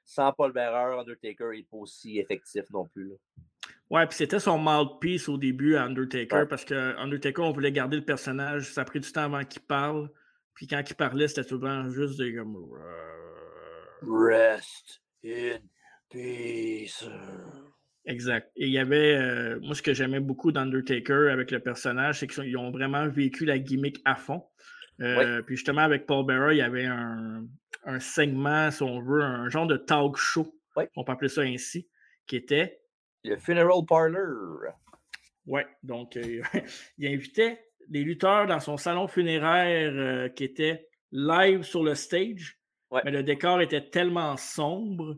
sans 0.04 0.32
Paul 0.34 0.51
Bearer, 0.51 1.00
Undertaker 1.00 1.50
n'est 1.51 1.63
pas 1.63 1.78
aussi 1.78 2.20
effectif 2.20 2.63
non 2.72 2.86
plus. 2.88 3.10
là. 3.10 3.16
Ouais, 3.90 4.08
puis 4.08 4.16
c'était 4.18 4.40
son 4.40 4.58
mouthpiece 4.58 5.28
au 5.30 5.38
début 5.38 5.75
à 5.75 5.84
Undertaker 5.84 6.36
Ouais. 6.38 6.46
parce 6.46 6.63
que 6.66 6.96
Undertaker, 6.98 7.42
on 7.44 7.51
voulait 7.51 7.72
garder 7.74 7.98
le 7.98 8.06
personnage. 8.06 8.72
Ça 8.74 8.82
a 8.82 8.86
pris 8.86 9.00
du 9.01 9.12
temps 9.12 9.24
avant 9.24 9.44
qu'il 9.44 9.62
parle. 9.62 10.10
Puis 10.54 10.66
quand 10.68 10.82
il 10.88 10.96
parlait, 10.96 11.28
c'était 11.28 11.44
souvent 11.44 11.90
juste 11.90 12.18
des 12.20 12.34
comme. 12.36 12.56
Rest 14.04 15.01
in 15.24 15.60
peace. 16.12 17.06
Exact. 18.06 18.51
Et 18.56 18.65
il 18.65 18.72
y 18.72 18.80
avait, 18.80 19.15
euh, 19.15 19.60
moi, 19.62 19.75
ce 19.75 19.82
que 19.82 19.94
j'aimais 19.94 20.20
beaucoup 20.20 20.51
d'Undertaker 20.51 21.30
avec 21.32 21.51
le 21.51 21.60
personnage, 21.60 22.20
c'est 22.20 22.27
qu'ils 22.27 22.58
ont 22.58 22.72
vraiment 22.72 23.08
vécu 23.08 23.46
la 23.46 23.60
gimmick 23.60 24.01
à 24.06 24.15
fond. 24.15 24.44
Euh, 25.01 25.41
puis 25.41 25.56
justement, 25.56 25.82
avec 25.82 26.06
Paul 26.06 26.25
Bearer, 26.25 26.56
il 26.56 26.60
y 26.60 26.62
avait 26.62 26.86
un, 26.86 27.44
segment, 28.00 28.70
si 28.70 28.84
on 28.84 29.01
veut, 29.01 29.22
un 29.22 29.50
genre 29.50 29.65
de 29.65 29.77
talk 29.77 30.15
show, 30.18 30.56
on 30.96 31.03
peut 31.03 31.12
appeler 31.12 31.30
ça 31.30 31.41
ainsi, 31.41 31.88
qui 32.27 32.36
était. 32.36 32.80
Le 33.24 33.38
Funeral 33.38 33.86
Parlor. 33.88 34.60
Ouais, 35.46 35.65
donc 35.84 36.18
euh, 36.18 36.41
il 36.98 37.08
invitait 37.08 37.63
les 37.89 38.03
lutteurs 38.03 38.46
dans 38.46 38.60
son 38.60 38.77
salon 38.77 39.08
funéraire 39.08 40.32
qui 40.34 40.44
était 40.44 40.88
live 41.12 41.63
sur 41.63 41.84
le 41.84 41.96
stage. 41.96 42.60
Mais 43.06 43.12
le 43.12 43.24
décor 43.24 43.62
était 43.62 43.89
tellement 43.89 44.38
sombre 44.38 45.18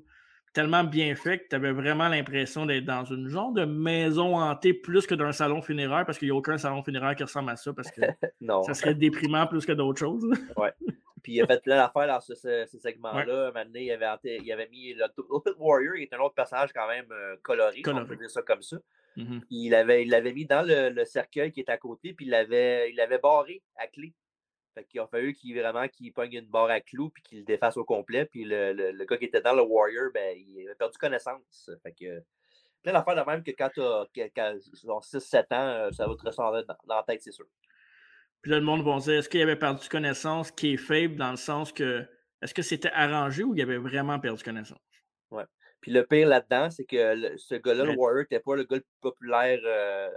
tellement 0.53 0.83
bien 0.83 1.15
fait 1.15 1.39
que 1.39 1.47
tu 1.49 1.55
avais 1.55 1.71
vraiment 1.71 2.07
l'impression 2.07 2.65
d'être 2.65 2.85
dans 2.85 3.03
une 3.05 3.27
genre 3.27 3.51
de 3.51 3.65
maison 3.65 4.37
hantée 4.37 4.73
plus 4.73 5.07
que 5.07 5.15
d'un 5.15 5.31
salon 5.31 5.61
funéraire 5.61 6.05
parce 6.05 6.17
qu'il 6.17 6.27
n'y 6.27 6.31
a 6.31 6.35
aucun 6.35 6.57
salon 6.57 6.83
funéraire 6.83 7.15
qui 7.15 7.23
ressemble 7.23 7.49
à 7.49 7.55
ça 7.55 7.73
parce 7.73 7.91
que 7.91 8.01
ça 8.65 8.73
serait 8.73 8.95
déprimant 8.95 9.47
plus 9.47 9.65
que 9.65 9.71
d'autres 9.71 9.99
choses. 9.99 10.23
ouais. 10.57 10.71
Puis 11.23 11.33
il 11.33 11.41
a 11.41 11.47
fait 11.47 11.61
plein 11.63 11.77
d'affaires 11.77 12.07
dans 12.07 12.19
ce, 12.19 12.35
segment-là. 12.65 13.51
Maintenant, 13.53 13.79
il 13.79 13.91
avait, 13.91 14.39
il 14.43 14.51
avait 14.51 14.67
mis 14.67 14.93
le 14.93 15.05
Warrior, 15.57 15.95
qui 15.95 16.03
est 16.03 16.13
un 16.13 16.19
autre 16.19 16.35
personnage 16.35 16.71
quand 16.73 16.87
même 16.87 17.05
euh, 17.11 17.37
coloré, 17.41 17.81
on 17.87 18.05
peut 18.05 18.17
dire 18.17 18.29
ça 18.29 18.41
comme 18.41 18.61
ça. 18.61 18.77
Mm-hmm. 19.15 19.41
Il 19.49 19.69
l'avait 19.71 20.03
il 20.03 20.33
mis 20.33 20.45
dans 20.45 20.67
le, 20.67 21.05
cercueil 21.05 21.51
qui 21.51 21.61
est 21.61 21.69
à 21.69 21.77
côté, 21.77 22.13
puis 22.13 22.25
il 22.25 22.29
l'avait 22.29 23.19
barré 23.19 23.63
à 23.77 23.87
clé. 23.87 24.13
Fait 24.73 24.83
qu'il 24.85 24.99
a 24.99 25.07
fallu 25.07 25.33
qu'il 25.33 25.57
vraiment 25.59 25.87
qu'il 25.87 26.11
pogne 26.13 26.33
une 26.33 26.47
barre 26.47 26.69
à 26.69 26.81
clous 26.81 27.09
puis 27.09 27.21
qu'il 27.23 27.39
le 27.39 27.45
défasse 27.45 27.77
au 27.77 27.85
complet. 27.85 28.25
Puis 28.25 28.43
le, 28.43 28.73
le, 28.73 29.05
gars 29.05 29.17
qui 29.17 29.25
était 29.25 29.41
dans 29.41 29.53
le 29.53 29.61
Warrior, 29.61 30.11
ben, 30.13 30.35
il 30.35 30.65
avait 30.65 30.75
perdu 30.75 30.97
connaissance. 30.97 31.69
Fait 31.83 31.91
que 31.91 32.23
plein 32.83 32.93
d'affaires 32.93 33.15
de 33.15 33.29
même 33.29 33.43
que 33.43 33.51
quand 33.51 33.69
tu 33.73 33.81
as 33.81 34.05
6-7 34.13 35.53
ans, 35.53 35.67
euh, 35.67 35.91
ça 35.91 36.07
va 36.07 36.15
te 36.15 36.25
ressembler 36.25 36.63
dans, 36.67 36.95
la 36.95 37.03
tête, 37.03 37.21
c'est 37.21 37.31
sûr. 37.31 37.45
Puis 38.41 38.51
là, 38.51 38.59
le 38.59 38.65
monde 38.65 38.83
va 38.83 38.99
dire 38.99 39.13
est-ce 39.13 39.29
qu'il 39.29 39.41
avait 39.41 39.55
perdu 39.55 39.87
connaissance 39.87 40.51
qui 40.51 40.73
est 40.73 40.77
faible 40.77 41.15
dans 41.15 41.31
le 41.31 41.37
sens 41.37 41.71
que 41.71 42.05
est-ce 42.41 42.53
que 42.53 42.61
c'était 42.61 42.91
arrangé 42.91 43.43
ou 43.43 43.55
il 43.55 43.61
avait 43.61 43.77
vraiment 43.77 44.19
perdu 44.19 44.43
connaissance? 44.43 44.81
Ouais. 45.31 45.45
Puis 45.79 45.91
le 45.91 46.05
pire 46.05 46.27
là-dedans, 46.27 46.69
c'est 46.69 46.83
que 46.83 47.37
ce 47.37 47.55
gars-là, 47.55 47.85
le 47.85 47.95
Warrior, 47.95 48.23
n'était 48.23 48.41
pas 48.41 48.55
le 48.55 48.63
gars 48.63 48.77
le 48.77 48.81
plus 48.81 48.99
populaire 49.01 49.59
euh, 49.63 50.09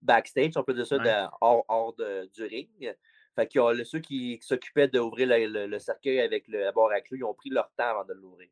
backstage, 0.00 0.52
on 0.56 0.62
peut 0.62 0.74
dire 0.74 0.86
ça, 0.86 1.30
hors, 1.40 1.94
du 1.96 2.44
ring. 2.44 2.94
Fait 3.34 3.46
que 3.46 3.84
ceux 3.84 4.00
qui, 4.00 4.38
s'occupaient 4.42 4.88
d'ouvrir 4.88 5.28
le, 5.28 5.78
cercueil 5.78 6.20
avec 6.20 6.46
le, 6.48 6.70
barre 6.72 6.92
à 6.92 7.00
clous, 7.00 7.16
ils 7.16 7.24
ont 7.24 7.34
pris 7.34 7.50
leur 7.50 7.70
temps 7.76 7.88
avant 7.88 8.04
de 8.04 8.12
l'ouvrir. 8.12 8.48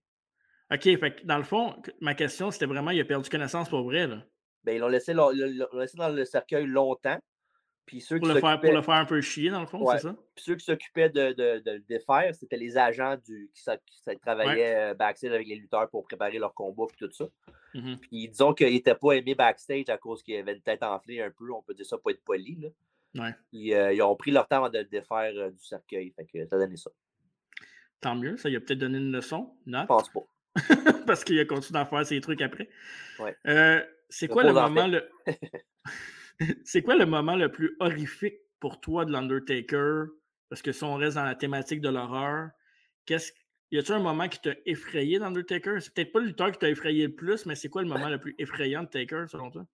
OK, 0.73 0.83
fait 0.83 1.17
que 1.17 1.27
dans 1.27 1.37
le 1.37 1.45
fond, 1.45 1.75
ma 2.01 2.15
question, 2.15 2.51
c'était 2.51 2.67
vraiment, 2.67 2.93
il 2.93 3.01
a 3.01 3.05
perdu 3.05 3.29
connaissance 3.29 3.69
pour 3.69 3.83
vrai, 3.83 4.07
là? 4.07 4.23
Ben, 4.65 4.77
ils 4.77 4.79
l'ont 4.79 4.89
laissé, 4.89 5.15
dans 5.15 6.09
le 6.09 6.25
cercueil 6.25 6.67
longtemps. 6.67 7.19
Puis 7.87 8.01
ceux 8.01 8.19
pour, 8.19 8.29
qui 8.29 8.35
le 8.35 8.41
faire, 8.41 8.61
pour 8.61 8.73
le 8.73 8.83
faire 8.83 8.95
un 8.95 9.05
peu 9.05 9.21
chier, 9.21 9.51
dans 9.51 9.63
le 9.63 9.67
fond, 9.67 9.85
c'est 9.91 10.01
ça? 10.01 10.15
Puis 10.35 10.45
ceux 10.45 10.55
qui 10.55 10.65
s'occupaient 10.65 11.09
de, 11.09 11.33
de, 11.33 11.71
le 11.73 11.81
défaire, 11.81 12.33
c'était 12.35 12.57
les 12.57 12.79
agents 12.79 13.17
du, 13.27 13.51
qui, 13.53 13.65
qui 13.65 14.19
travaillaient 14.21 14.93
euh, 14.93 14.95
backstage 14.95 15.33
avec 15.33 15.49
les 15.49 15.57
lutteurs 15.57 15.89
pour 15.91 16.05
préparer 16.05 16.39
leur 16.39 16.55
combat 16.55 16.85
et 16.85 16.97
tout 16.97 17.11
ça. 17.11 17.27
Mmh 17.75 17.97
puis 18.01 18.29
disons 18.29 18.53
qu'ils 18.53 18.73
n'étaient 18.73 18.95
pas 18.95 19.13
aimés 19.13 19.35
backstage 19.35 19.89
à 19.89 19.97
cause 19.97 20.23
qu'il 20.23 20.37
avait 20.37 20.55
une 20.55 20.61
tête 20.61 20.83
enflée 20.83 21.21
un 21.21 21.31
peu, 21.31 21.51
on 21.53 21.63
peut 21.63 21.75
dire 21.75 21.87
ça 21.87 21.99
pour 21.99 22.11
être 22.11 22.23
poli. 22.23 22.57
Là. 22.61 22.69
Ouais. 23.17 23.35
Euh, 23.75 23.93
ils, 23.93 24.03
ont 24.03 24.15
pris 24.17 24.31
leur 24.31 24.47
temps 24.47 24.69
de 24.69 24.79
le 24.79 24.85
défaire 24.85 25.33
euh, 25.35 25.51
du 25.51 25.65
cercueil. 25.65 26.13
Fait 26.15 26.27
que 26.27 26.47
ça 26.47 26.57
a 26.57 26.59
donné 26.59 26.77
ça. 26.77 26.91
Tant 28.01 28.15
mieux, 28.15 28.37
ça 28.37 28.49
lui 28.49 28.57
a 28.57 28.61
peut-être 28.61 28.79
donné 28.79 28.99
une 28.99 29.13
leçon. 29.13 29.55
Je 29.67 29.87
pense 29.87 30.11
pas. 30.11 30.21
Parce 31.07 31.25
qu'il 31.25 31.39
a 31.39 31.45
continué 31.45 31.81
à 31.81 31.87
faire 31.87 32.07
ses 32.07 32.21
trucs 32.21 32.41
après. 32.41 32.69
Ouais. 33.19 33.37
Euh, 33.47 33.85
c'est 34.09 34.29
quoi 34.29 34.45
le 34.45 34.53
moment 34.53 34.87
le. 34.87 35.09
c'est 36.65 36.83
quoi 36.83 36.97
le 36.97 37.07
moment 37.07 37.37
le 37.37 37.51
plus 37.51 37.77
horrifique 37.81 38.39
pour 38.59 38.81
toi 38.81 39.05
de 39.05 39.13
l'Undertaker? 39.13 40.05
Parce 40.49 40.63
que 40.63 40.73
si 40.73 40.83
on 40.85 40.95
reste 40.95 41.17
dans 41.17 41.25
la 41.25 41.35
thématique 41.35 41.81
de 41.81 41.89
l'horreur, 41.89 42.51
qu'est-ce 43.07 43.33
y 43.73 43.79
a-t-il 43.79 43.95
un 43.95 44.01
moment 44.01 44.29
qui 44.29 44.41
t'a 44.41 44.55
effrayé 44.67 45.19
dans 45.19 45.27
Undertaker? 45.27 45.81
C'est 45.81 45.95
peut-être 45.95 46.13
pas 46.13 46.19
le 46.19 46.27
lutteur 46.27 46.51
qui 46.51 46.59
t'a 46.59 46.69
effrayé 46.69 47.07
le 47.07 47.15
plus, 47.15 47.47
mais 47.47 47.55
c'est 47.55 47.69
quoi 47.69 47.83
le 47.83 47.89
moment 47.89 48.09
le 48.09 48.19
plus 48.19 48.35
effrayant 48.39 48.83
de 48.83 48.89
Taker 48.89 49.27
selon 49.29 49.51
toi? 49.51 49.65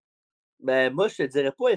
Ben, 0.60 0.92
moi, 0.92 1.08
je 1.08 1.16
te 1.16 1.22
dirais 1.22 1.52
pas 1.52 1.70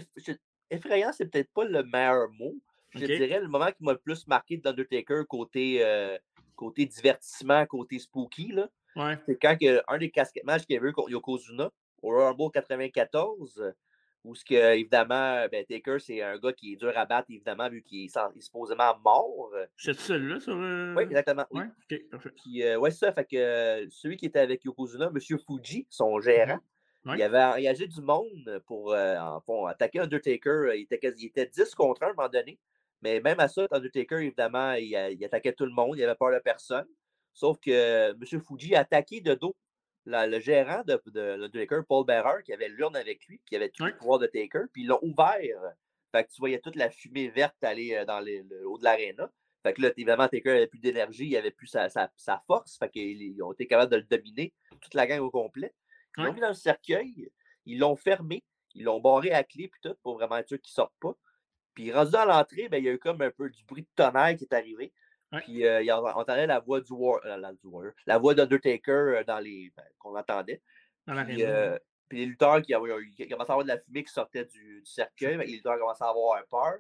effrayant, 0.70 1.12
c'est 1.12 1.26
peut-être 1.26 1.52
pas 1.54 1.66
le 1.66 1.84
meilleur 1.84 2.30
mot. 2.32 2.56
Je 2.96 3.06
dirais 3.06 3.40
le 3.40 3.48
moment 3.48 3.68
qui 3.68 3.84
m'a 3.84 3.94
le 3.94 4.00
plus 4.00 4.28
marqué 4.28 4.58
d'Undertaker 4.58 5.24
côté, 5.28 5.86
euh, 5.86 6.18
côté 6.56 6.86
divertissement, 6.86 7.66
côté 7.66 8.00
spooky, 8.00 8.54
c'est 9.26 9.40
quand 9.40 9.56
un 9.88 9.98
des 9.98 10.10
casquettes 10.10 10.44
matchs 10.44 10.66
qu'il 10.66 10.76
y 10.76 10.80
avait 10.80 10.90
eu 10.90 10.94
contre 10.94 11.12
Yokozuna 11.12 11.72
au 12.02 12.10
Rumble 12.10 12.52
94, 12.52 13.62
où 14.24 14.36
ce 14.36 14.44
que, 14.44 14.74
évidemment, 14.74 15.46
ben, 15.52 15.66
Taker, 15.66 15.98
c'est 16.00 16.22
un 16.22 16.38
gars 16.38 16.54
qui 16.54 16.74
est 16.74 16.76
dur 16.76 16.92
à 16.96 17.06
battre, 17.06 17.28
évidemment, 17.30 17.70
vu 17.70 17.82
qu'il 17.82 18.06
est, 18.06 18.42
supposément 18.42 18.98
mort. 19.04 19.52
C'est 19.78 19.94
celui-là 19.94 20.40
sur. 20.40 20.56
Euh, 20.56 20.94
oui, 20.96 21.04
exactement. 21.04 21.46
Oui. 21.52 21.64
Puis, 21.88 22.64
euh, 22.64 22.78
ouais, 22.78 22.92
ça. 22.92 23.14
Fait 23.14 23.26
que 23.26 23.88
celui 23.90 24.18
qui 24.18 24.26
était 24.26 24.40
avec 24.40 24.64
Yokozuna, 24.66 25.08
M. 25.08 25.20
Fuji, 25.20 25.88
son 25.90 26.20
gérant, 26.20 26.60
mm-hmm. 27.14 27.18
Il 27.18 27.24
avait 27.24 27.44
engagé 27.44 27.88
du 27.88 28.02
monde 28.02 28.62
pour 28.66 28.94
euh, 28.94 29.18
attaquer 29.68 30.00
Undertaker. 30.00 30.72
Il 30.76 30.82
était, 30.82 31.00
il 31.18 31.26
était 31.26 31.46
10 31.46 31.76
contre 31.76 32.04
1 32.04 32.08
à 32.08 32.10
un 32.10 32.14
moment 32.14 32.30
donné. 32.30 32.60
Mais 33.02 33.22
même 33.22 33.40
à 33.40 33.48
ça, 33.48 33.68
Undertaker, 33.72 34.18
évidemment, 34.18 34.74
il, 34.74 34.96
attaquait 35.24 35.54
tout 35.54 35.66
le 35.66 35.72
monde. 35.72 35.98
Il 35.98 36.04
avait 36.04 36.16
peur 36.16 36.32
de 36.32 36.40
personne. 36.40 36.88
Sauf 37.34 37.58
que 37.60 38.12
M. 38.12 38.42
Fuji 38.42 38.76
a 38.76 38.82
attaqué 38.82 39.22
de 39.22 39.34
dos 39.36 39.56
le 40.06 40.40
gérant 40.40 40.84
de, 40.86 41.02
de, 41.08 41.82
Paul 41.88 42.06
Bearer, 42.06 42.44
qui 42.44 42.54
avait 42.54 42.70
l'urne 42.70 42.96
avec 42.96 43.26
lui, 43.28 43.42
qui 43.46 43.56
avait 43.56 43.70
tout 43.70 43.86
le 43.86 43.96
pouvoir 43.96 44.20
de 44.20 44.28
Taker. 44.28 44.66
Puis 44.74 44.84
ils 44.84 44.88
l'ont 44.88 45.00
ouvert. 45.02 45.76
Fait 46.12 46.24
que 46.24 46.32
tu 46.32 46.40
voyais 46.40 46.60
toute 46.60 46.76
la 46.76 46.90
fumée 46.90 47.30
verte 47.30 47.64
aller 47.64 47.94
euh, 47.94 48.06
dans 48.06 48.20
le 48.20 48.66
haut 48.66 48.78
de 48.78 48.84
l'aréna. 48.84 49.32
Fait 49.64 49.74
que 49.74 49.82
là, 49.82 49.92
évidemment, 49.96 50.28
Taker 50.28 50.54
n'avait 50.54 50.68
plus 50.68 50.80
d'énergie, 50.80 51.28
il 51.28 51.34
n'avait 51.34 51.52
plus 51.52 51.68
sa, 51.68 51.90
sa, 51.90 52.44
force. 52.48 52.78
Fait 52.78 52.90
qu'ils 52.90 53.44
ont 53.44 53.52
été 53.52 53.68
capables 53.68 53.92
de 53.92 53.98
le 53.98 54.04
dominer, 54.04 54.54
toute 54.82 54.94
la 54.94 55.06
gang 55.06 55.20
au 55.20 55.30
complet. 55.30 55.74
Ils 56.18 56.24
l'ont 56.24 56.34
mis 56.34 56.42
dans 56.42 56.50
le 56.50 56.54
cercueil, 56.54 57.32
ils 57.66 57.80
l'ont 57.80 57.96
fermé, 57.96 58.44
ils 58.76 58.84
l'ont 58.84 59.00
barré 59.00 59.32
à 59.32 59.44
clé, 59.44 59.68
puis 59.68 59.80
tout, 59.82 59.96
pour 60.04 60.16
vraiment 60.16 60.38
être 60.38 60.48
sûr 60.48 60.60
qu'il 60.62 60.72
ne 60.72 60.76
sorte 60.76 60.94
pas. 61.00 61.16
Puis 61.74 61.92
rendu 61.92 62.16
à 62.16 62.26
l'entrée, 62.26 62.68
ben, 62.70 62.78
il 62.78 62.86
y 62.86 62.90
a 62.90 62.94
eu 62.94 63.00
comme 63.00 63.22
un 63.22 63.32
peu 63.32 63.50
du 63.50 63.64
bruit 63.64 63.84
de 63.84 63.88
tonnerre 63.96 64.36
qui 64.36 64.44
est 64.44 64.54
arrivé. 64.54 64.92
Puis 65.44 65.66
euh, 65.66 65.84
on 65.96 66.08
entendait 66.08 66.48
la 66.48 66.60
voix 66.60 66.82
du, 66.82 66.92
War, 66.92 67.22
euh, 67.26 67.38
la, 67.38 67.52
la 68.08 68.18
voix 68.18 68.34
d'Undertaker 68.34 68.92
euh, 68.92 69.24
dans 69.24 69.40
les 69.40 69.72
ben, 69.78 69.84
qu'on 70.00 70.18
entendait. 70.18 70.62
puis, 71.06 71.44
les 72.12 72.26
lutteurs 72.26 72.62
qui, 72.64 72.74
avaient, 72.74 72.90
commençaient 73.30 73.52
à 73.52 73.54
avoir 73.54 73.64
de 73.64 73.68
la 73.68 73.78
fumée 73.78 74.04
qui 74.04 74.12
sortait 74.12 74.46
du, 74.46 74.82
cercueil, 74.84 75.38
ben, 75.38 75.46
les 75.46 75.54
lutteurs 75.54 75.78
commençaient 75.78 76.04
à 76.04 76.10
avoir 76.10 76.44
peur. 76.48 76.80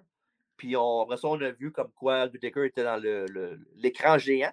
Puis 0.57 0.75
on, 0.75 1.01
après 1.01 1.17
ça, 1.17 1.27
on 1.27 1.39
a 1.39 1.51
vu 1.51 1.71
comme 1.71 1.91
quoi 1.91 2.23
Undertaker 2.23 2.65
était 2.65 2.83
dans 2.83 2.99
l'écran 3.75 4.17
géant. 4.17 4.51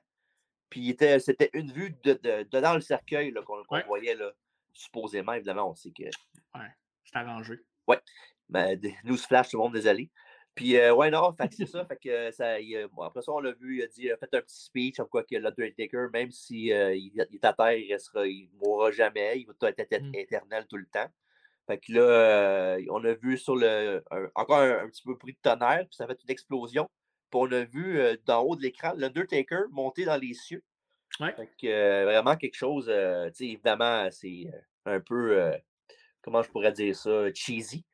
Puis 0.69 0.95
c'était 0.99 1.51
une 1.55 1.73
vue 1.73 1.97
de, 2.05 2.13
de, 2.13 2.61
dans 2.61 2.75
le 2.75 2.81
cercueil 2.81 3.33
qu'on 3.45 3.83
voyait. 3.87 4.15
Là 4.15 4.33
supposément, 4.77 5.33
évidemment, 5.33 5.71
on 5.71 5.75
sait 5.75 5.91
que. 5.91 6.05
Ouais, 6.05 6.71
c'est 7.05 7.17
arrangé. 7.17 7.61
Ouais. 7.87 8.01
Ben, 8.49 8.79
nous 9.05 9.17
flash, 9.17 9.51
tout 9.51 9.57
le 9.57 9.63
monde, 9.63 9.73
désolé. 9.73 10.11
Puis, 10.55 10.77
euh, 10.77 10.95
ouais, 10.95 11.11
non, 11.11 11.35
fait 11.35 11.53
c'est 11.53 11.67
ça. 11.67 11.85
Fait 11.89 11.99
que 12.03 12.31
ça, 12.31 12.55
après 13.05 13.23
ça, 13.23 13.33
on 13.33 13.41
l'a 13.41 13.53
vu, 13.53 13.79
il 13.79 13.83
a 13.83 13.87
dit, 13.89 14.05
il 14.05 14.13
a 14.13 14.17
fait 14.17 14.35
un 14.35 14.41
petit 14.41 14.65
speech, 14.65 14.97
comme 14.97 15.09
quoi 15.09 15.23
que 15.23 15.37
l'Undertaker, 15.37 16.07
même 16.13 16.31
s'il 16.31 16.69
si, 16.69 16.73
euh, 16.73 16.95
il, 16.95 17.13
est 17.21 17.45
à 17.45 17.53
terre, 17.53 17.75
il 17.75 17.93
restera, 17.93 18.27
il 18.27 18.49
ne 18.55 18.59
mourra 18.59 18.91
jamais, 18.91 19.39
il 19.41 19.47
va 19.47 19.69
être 19.69 20.03
mmh. 20.03 20.15
éternel 20.15 20.67
tout 20.67 20.79
le 20.79 20.87
temps. 20.87 21.09
Fait 21.67 21.79
que 21.79 21.93
là, 21.93 22.01
euh, 22.01 22.87
on 22.91 23.05
a 23.05 23.13
vu 23.13 23.37
sur 23.37 23.55
le. 23.55 24.03
encore 24.35 24.61
un, 24.61 24.89
petit 24.89 25.03
peu 25.03 25.15
bruit 25.15 25.35
de 25.35 25.39
tonnerre, 25.43 25.81
puis 25.81 25.97
ça 25.97 26.07
fait 26.07 26.19
une 26.23 26.31
explosion. 26.31 26.89
Puis 27.31 27.41
on 27.41 27.53
a 27.53 27.65
vu 27.65 28.01
d'en 28.25 28.43
haut 28.43 28.57
de 28.57 28.63
l'écran 28.63 28.95
l'Undertaker 28.97 29.65
monter 29.71 30.05
dans 30.05 30.17
les 30.17 30.33
cieux. 30.33 30.63
Ouais. 31.21 31.35
Fait 31.61 32.05
vraiment 32.05 32.37
quelque 32.37 32.57
chose, 32.57 32.87
tu 32.87 33.35
sais, 33.35 33.47
évidemment, 33.53 34.09
c'est 34.11 34.47
un 34.85 35.01
peu, 35.01 35.53
comment 36.23 36.43
je 36.43 36.51
pourrais 36.51 36.73
dire 36.73 36.95
ça, 36.95 37.33
cheesy. 37.35 37.85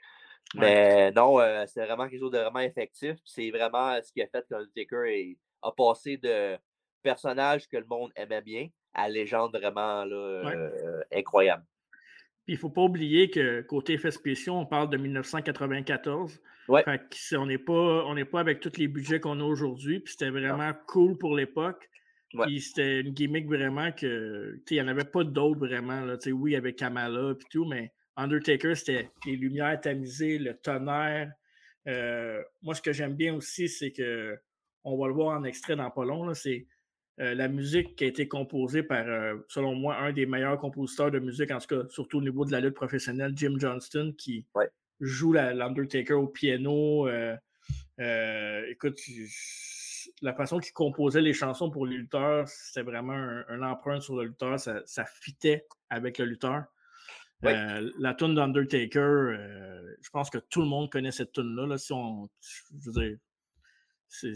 Mais 0.55 1.11
non, 1.12 1.38
c'est 1.66 1.85
vraiment 1.85 2.09
quelque 2.09 2.20
chose 2.20 2.33
de 2.33 2.38
vraiment 2.38 2.61
effectif. 2.61 3.16
C'est 3.25 3.51
vraiment 3.51 3.96
ce 4.03 4.12
qui 4.12 4.22
a 4.22 4.27
fait 4.27 4.44
que 4.48 4.55
Undertaker 4.55 5.37
a 5.62 5.72
passé 5.72 6.16
de 6.16 6.59
personnage 7.03 7.68
que 7.68 7.77
le 7.77 7.87
monde 7.87 8.11
aimait 8.16 8.42
bien 8.42 8.68
à 8.94 9.09
légende 9.09 9.57
vraiment 9.57 10.05
là, 10.05 10.70
incroyable. 11.12 11.64
Puis 12.44 12.55
il 12.55 12.57
ne 12.57 12.61
faut 12.61 12.70
pas 12.70 12.83
oublier 12.83 13.31
que 13.31 13.62
côté 13.62 13.94
effets 13.94 14.11
spéciaux, 14.11 14.55
on 14.55 14.66
parle 14.66 14.90
de 14.90 14.96
1994. 14.96 16.40
Ouais. 16.68 16.83
Fait 16.83 17.37
on 17.37 17.46
n'est 17.46 17.57
pas, 17.57 18.05
pas 18.31 18.40
avec 18.40 18.61
tous 18.61 18.77
les 18.77 18.88
budgets 18.88 19.20
qu'on 19.20 19.40
a 19.40 19.44
aujourd'hui. 19.44 20.01
Puis 20.01 20.14
c'était 20.14 20.31
vraiment 20.31 20.72
cool 20.88 21.16
pour 21.16 21.37
l'époque. 21.37 21.88
C'était 22.60 23.00
une 23.00 23.10
gimmick 23.10 23.46
vraiment 23.46 23.92
que. 23.92 24.60
Il 24.70 24.74
n'y 24.74 24.80
en 24.80 24.88
avait 24.88 25.04
pas 25.04 25.24
d'autres 25.24 25.60
vraiment. 25.60 26.00
Là. 26.04 26.16
Oui, 26.32 26.56
avec 26.56 26.76
Kamala 26.76 27.32
et 27.32 27.44
tout, 27.50 27.64
mais 27.66 27.92
Undertaker, 28.16 28.74
c'était 28.74 29.10
les 29.26 29.36
lumières 29.36 29.80
tamisées, 29.80 30.38
le 30.38 30.54
tonnerre. 30.54 31.32
Euh, 31.88 32.42
moi, 32.62 32.74
ce 32.74 32.82
que 32.82 32.92
j'aime 32.92 33.14
bien 33.14 33.34
aussi, 33.34 33.68
c'est 33.68 33.92
que 33.92 34.36
on 34.84 34.96
va 34.96 35.08
le 35.08 35.14
voir 35.14 35.38
en 35.38 35.44
extrait 35.44 35.76
dans 35.76 35.90
pas 35.90 36.04
long. 36.04 36.32
C'est 36.34 36.66
Euh, 37.20 37.34
la 37.34 37.46
musique 37.46 37.94
qui 37.96 38.04
a 38.04 38.06
été 38.06 38.26
composée 38.26 38.82
par, 38.82 39.06
euh, 39.06 39.34
selon 39.46 39.74
moi, 39.74 39.96
un 39.98 40.12
des 40.14 40.24
meilleurs 40.24 40.58
compositeurs 40.58 41.10
de 41.10 41.18
musique, 41.18 41.50
en 41.50 41.58
tout 41.58 41.66
cas, 41.66 41.86
surtout 41.90 42.18
au 42.18 42.22
niveau 42.22 42.46
de 42.46 42.52
la 42.52 42.60
lutte 42.60 42.74
professionnelle, 42.74 43.32
Jim 43.36 43.56
Johnston, 43.58 44.14
qui 44.16 44.46
Ouais. 44.54 44.70
joue 44.98 45.34
l'Undertaker 45.34 46.14
au 46.14 46.26
piano. 46.28 47.06
écoute, 48.70 48.98
la 50.22 50.32
façon 50.32 50.58
qu'il 50.61 50.72
composait 50.72 51.20
les 51.20 51.32
chansons 51.35 51.70
pour 51.70 51.85
les 51.85 51.96
lutteurs, 51.96 52.48
c'était 52.48 52.82
vraiment 52.82 53.12
un, 53.12 53.44
un 53.48 53.62
emprunt 53.62 54.00
sur 54.00 54.16
le 54.16 54.24
lutteur. 54.24 54.58
Ça, 54.58 54.80
ça 54.87 55.04
fitait 55.04 55.66
avec 55.90 56.18
le 56.18 56.24
lutteur. 56.24 56.64
Euh, 57.44 57.90
la 57.98 58.14
tune 58.14 58.37
d'Undertaker, 58.37 59.00
euh, 59.00 59.96
je 60.00 60.11
pense 60.11 60.30
que 60.30 60.38
tout 60.38 60.61
le 60.61 60.68
monde 60.68 60.90
connaît 60.90 61.11
cette 61.11 61.32
tune-là. 61.32 61.66
Là, 61.66 61.76
si 61.76 61.92
on, 61.92 62.28
je 62.40 62.90
veux 62.90 62.92
dire, 62.92 63.18
c'est 64.08 64.28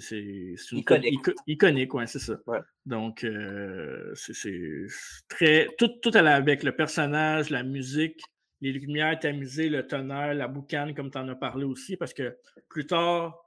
une 0.73 0.79
Iconique. 0.79 1.13
ico- 1.15 1.35
iconique, 1.47 1.95
ouais, 1.95 2.07
c'est 2.09 2.19
ça. 2.19 2.37
Ouais. 2.47 2.59
Donc, 2.85 3.23
euh, 3.23 4.13
c'est- 4.15 4.33
c'est 4.35 4.87
très. 5.29 5.69
Tout, 5.79 5.89
tout 6.03 6.11
allait 6.15 6.31
avec 6.31 6.63
le 6.65 6.75
personnage, 6.75 7.51
la 7.51 7.63
musique, 7.63 8.21
les 8.61 8.73
lumières 8.73 9.19
tamisées, 9.21 9.69
le 9.69 9.87
tonnerre, 9.87 10.35
la 10.35 10.49
boucane, 10.49 10.95
comme 10.95 11.11
tu 11.11 11.19
en 11.19 11.29
as 11.29 11.37
parlé 11.37 11.65
aussi, 11.65 11.97
parce 11.97 12.15
que 12.15 12.37
plus 12.69 12.87
tard, 12.87 13.46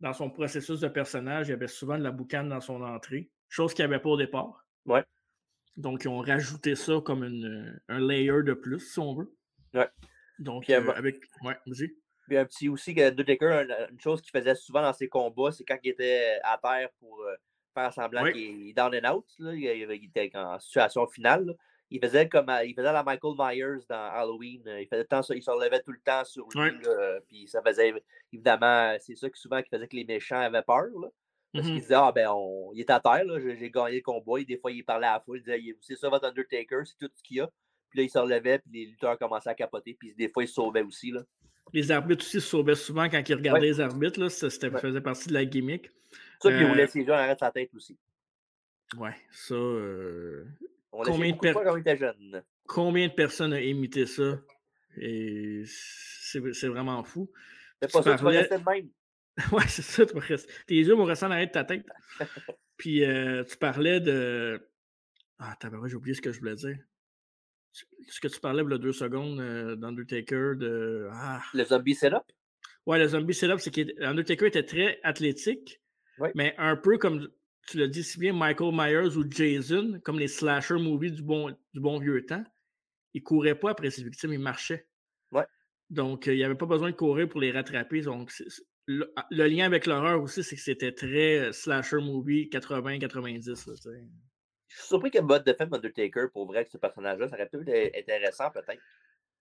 dans 0.00 0.12
son 0.12 0.30
processus 0.30 0.80
de 0.80 0.88
personnage, 0.88 1.48
il 1.48 1.50
y 1.50 1.54
avait 1.54 1.68
souvent 1.68 1.96
de 1.98 2.02
la 2.02 2.10
boucane 2.10 2.48
dans 2.48 2.60
son 2.60 2.82
entrée, 2.82 3.30
chose 3.48 3.74
qu'il 3.74 3.84
n'y 3.86 3.92
avait 3.92 4.02
pas 4.02 4.10
au 4.10 4.16
départ. 4.16 4.64
Ouais. 4.84 5.04
Donc, 5.76 6.04
ils 6.04 6.08
ont 6.08 6.20
rajouté 6.20 6.74
ça 6.74 7.00
comme 7.04 7.24
une- 7.24 7.80
un 7.88 8.00
layer 8.00 8.42
de 8.42 8.54
plus, 8.54 8.80
si 8.80 8.98
on 8.98 9.14
veut. 9.14 9.34
Ouais. 9.74 9.88
Donc, 10.38 10.64
Puis, 10.64 10.74
euh, 10.74 10.80
euh, 10.82 10.92
avec. 10.94 11.16
Ouais, 11.42 11.56
vas-y. 11.66 11.90
Puis 12.26 12.36
un 12.36 12.44
petit 12.44 12.68
aussi 12.68 12.94
un- 13.00 13.10
une 13.90 14.00
chose 14.00 14.20
qu'il 14.20 14.32
faisait 14.36 14.54
souvent 14.54 14.82
dans 14.82 14.92
ses 14.92 15.08
combats, 15.08 15.52
c'est 15.52 15.64
quand 15.64 15.78
il 15.82 15.90
était 15.90 16.38
à 16.42 16.58
terre 16.58 16.88
pour 16.98 17.22
euh, 17.22 17.34
faire 17.72 17.92
semblant 17.92 18.30
qu'il 18.32 18.68
est 18.68 18.72
down 18.72 18.92
and 18.94 19.14
out, 19.14 19.26
là, 19.38 19.54
il, 19.54 19.62
il 19.62 20.04
était 20.06 20.30
en 20.34 20.58
situation 20.58 21.06
finale. 21.06 21.46
là, 21.46 21.52
Il 21.90 22.00
faisait 22.00 22.28
comme 22.28 22.50
il 22.64 22.74
faisait 22.74 22.92
la 22.92 23.02
Michael 23.04 23.34
Myers 23.38 23.84
dans 23.88 24.10
Halloween. 24.12 24.62
euh, 24.66 24.80
Il 24.80 24.88
faisait 24.88 25.04
tant 25.04 25.22
ça, 25.22 25.34
il 25.36 25.42
se 25.42 25.50
relevait 25.50 25.80
tout 25.82 25.92
le 25.92 26.00
temps 26.04 26.24
sur 26.24 26.46
lui. 26.54 26.70
Là, 26.82 27.20
puis 27.28 27.46
ça 27.46 27.62
faisait 27.62 27.92
évidemment, 28.32 28.96
c'est 29.00 29.14
ça 29.14 29.30
qui 29.30 29.40
souvent 29.40 29.62
qui 29.62 29.68
faisait 29.70 29.86
que 29.86 29.94
les 29.96 30.04
méchants 30.04 30.40
avaient 30.40 30.62
peur. 30.62 30.86
Là, 31.00 31.08
parce 31.52 31.64
Mhm. 31.66 31.72
qu'ils 31.74 31.82
disaient 31.82 31.94
Ah 31.94 32.12
ben 32.12 32.28
on, 32.30 32.72
il 32.74 32.80
est 32.80 32.90
à 32.90 32.98
terre, 33.00 33.22
j'ai 33.38 33.70
gagné 33.70 33.96
le 33.96 34.02
combat. 34.02 34.40
Et 34.40 34.44
des 34.44 34.58
fois, 34.58 34.72
il 34.72 34.84
parlait 34.84 35.06
à 35.06 35.12
la 35.14 35.20
foule, 35.20 35.38
il 35.38 35.42
disait 35.44 35.76
c'est 35.80 35.96
ça 35.96 36.08
votre 36.08 36.26
Undertaker, 36.26 36.80
c'est 36.84 36.98
tout 36.98 37.10
ce 37.14 37.22
qu'il 37.22 37.36
y 37.36 37.40
a. 37.40 37.48
Puis 37.88 37.98
là, 38.00 38.02
il 38.04 38.10
se 38.10 38.18
relevait, 38.18 38.58
puis 38.58 38.70
les 38.72 38.86
lutteurs 38.86 39.16
commençaient 39.16 39.50
à 39.50 39.54
capoter, 39.54 39.94
puis 39.94 40.12
des 40.14 40.28
fois, 40.28 40.42
ils 40.42 40.48
se 40.48 40.54
sauvaient 40.54 40.82
aussi. 40.82 41.12
Là. 41.12 41.22
Les 41.72 41.90
arbitres 41.92 42.24
aussi 42.24 42.40
se 42.40 42.48
sauvaient 42.48 42.74
souvent 42.74 43.08
quand 43.08 43.22
ils 43.28 43.34
regardaient 43.34 43.60
Ouais. 43.60 43.66
les 43.68 43.80
arbitres. 43.80 44.18
Là, 44.20 44.28
ça 44.28 44.48
Ouais. 44.48 44.80
faisait 44.80 45.00
partie 45.00 45.28
de 45.28 45.34
la 45.34 45.44
gimmick. 45.44 45.90
Ça, 46.42 46.50
puis 46.50 46.64
Euh, 46.64 46.68
roulait 46.68 46.86
ses 46.88 47.00
yeux 47.00 47.12
en 47.12 47.16
arrière 47.16 47.34
de 47.36 47.40
sa 47.40 47.50
tête 47.52 47.72
aussi. 47.74 47.96
Ouais, 48.98 49.14
ça. 49.30 49.54
euh, 49.54 50.44
On 50.98 51.02
Combien 51.02 51.28
de 51.28 51.32
beaucoup 51.32 51.44
de 51.46 51.48
per- 51.48 51.52
fois 51.52 51.64
quand 51.64 51.74
on 51.74 51.76
était 51.76 51.96
jeune. 51.96 52.42
combien 52.66 53.08
de 53.08 53.12
personnes 53.12 53.52
ont 53.52 53.56
imité 53.58 54.06
ça? 54.06 54.40
Et 54.98 55.62
c'est 55.66 56.68
vraiment 56.68 57.02
fou. 57.04 57.30
C'est 57.82 57.92
pas 57.92 58.02
ça, 58.02 58.16
tu 58.16 58.24
vas 58.24 58.30
rester 58.30 58.58
de 58.58 58.64
même. 58.64 58.88
Ouais, 59.52 59.66
c'est 59.68 59.82
ça, 59.82 60.06
tu 60.06 60.14
vas 60.14 60.20
rester- 60.20 60.50
tes 60.66 60.76
yeux 60.76 60.94
vont 60.94 61.04
rester 61.04 61.26
en 61.26 61.30
arrière 61.30 61.48
de 61.48 61.52
ta 61.52 61.64
tête. 61.64 61.84
Puis 62.78 63.04
euh, 63.04 63.44
tu 63.44 63.56
parlais 63.58 64.00
de. 64.00 64.66
Ah, 65.38 65.54
t'as 65.60 65.68
j'ai 65.86 65.94
oublié 65.96 66.14
ce 66.14 66.22
que 66.22 66.32
je 66.32 66.38
voulais 66.38 66.54
dire. 66.54 66.78
Ce 68.08 68.20
que 68.20 68.28
tu 68.28 68.40
parlais 68.40 68.62
il 68.62 68.70
y 68.70 68.74
a 68.74 68.78
deux 68.78 68.92
secondes 68.92 69.38
euh, 69.40 69.76
d'Undertaker, 69.76 70.54
de. 70.56 71.08
Ah. 71.12 71.42
Le 71.52 71.64
zombie 71.64 71.94
setup? 71.94 72.22
Ouais, 72.86 72.98
le 72.98 73.08
zombie 73.08 73.34
setup, 73.34 73.58
c'est 73.60 73.70
qu'Undertaker 73.70 74.46
était 74.46 74.62
très 74.62 74.98
athlétique, 75.02 75.82
Ouais. 76.18 76.32
mais 76.34 76.54
un 76.56 76.76
peu 76.76 76.96
comme 76.96 77.28
tu 77.66 77.78
l'as 77.78 77.88
dit 77.88 78.02
si 78.02 78.18
bien, 78.18 78.32
Michael 78.32 78.72
Myers 78.72 79.16
ou 79.16 79.24
Jason, 79.28 80.00
comme 80.04 80.18
les 80.18 80.28
slasher 80.28 80.74
movies 80.74 81.12
du 81.12 81.22
bon, 81.22 81.50
du 81.74 81.80
bon 81.80 81.98
vieux 81.98 82.24
temps, 82.24 82.44
il 83.14 83.22
courait 83.22 83.58
pas 83.58 83.70
après 83.70 83.90
ses 83.90 84.04
victimes, 84.04 84.32
il 84.32 84.38
marchait. 84.38 84.86
Ouais. 85.32 85.46
Donc, 85.90 86.28
euh, 86.28 86.34
il 86.34 86.36
n'y 86.36 86.44
avait 86.44 86.54
pas 86.54 86.66
besoin 86.66 86.90
de 86.90 86.96
courir 86.96 87.28
pour 87.28 87.40
les 87.40 87.50
rattraper. 87.50 88.02
Donc, 88.02 88.32
le, 88.86 89.12
ah, 89.16 89.26
le 89.30 89.46
lien 89.46 89.66
avec 89.66 89.86
l'horreur 89.86 90.22
aussi, 90.22 90.42
c'est 90.44 90.56
que 90.56 90.62
c'était 90.62 90.92
très 90.92 91.38
euh, 91.38 91.52
slasher 91.52 91.98
movie 91.98 92.48
80-90. 92.48 93.68
là, 93.68 93.74
tu 93.74 93.82
sais. 93.82 94.04
Je 94.68 94.76
suis 94.76 94.88
surpris 94.88 95.10
que 95.10 95.20
mode 95.20 95.44
de 95.44 95.56
Undertaker, 95.58 96.26
pour 96.32 96.46
vrai, 96.46 96.64
que 96.64 96.70
ce 96.70 96.78
personnage-là, 96.78 97.28
ça 97.28 97.36
aurait 97.36 97.48
pu 97.48 97.58
être 97.68 97.96
intéressant 97.96 98.50
peut-être. 98.50 98.82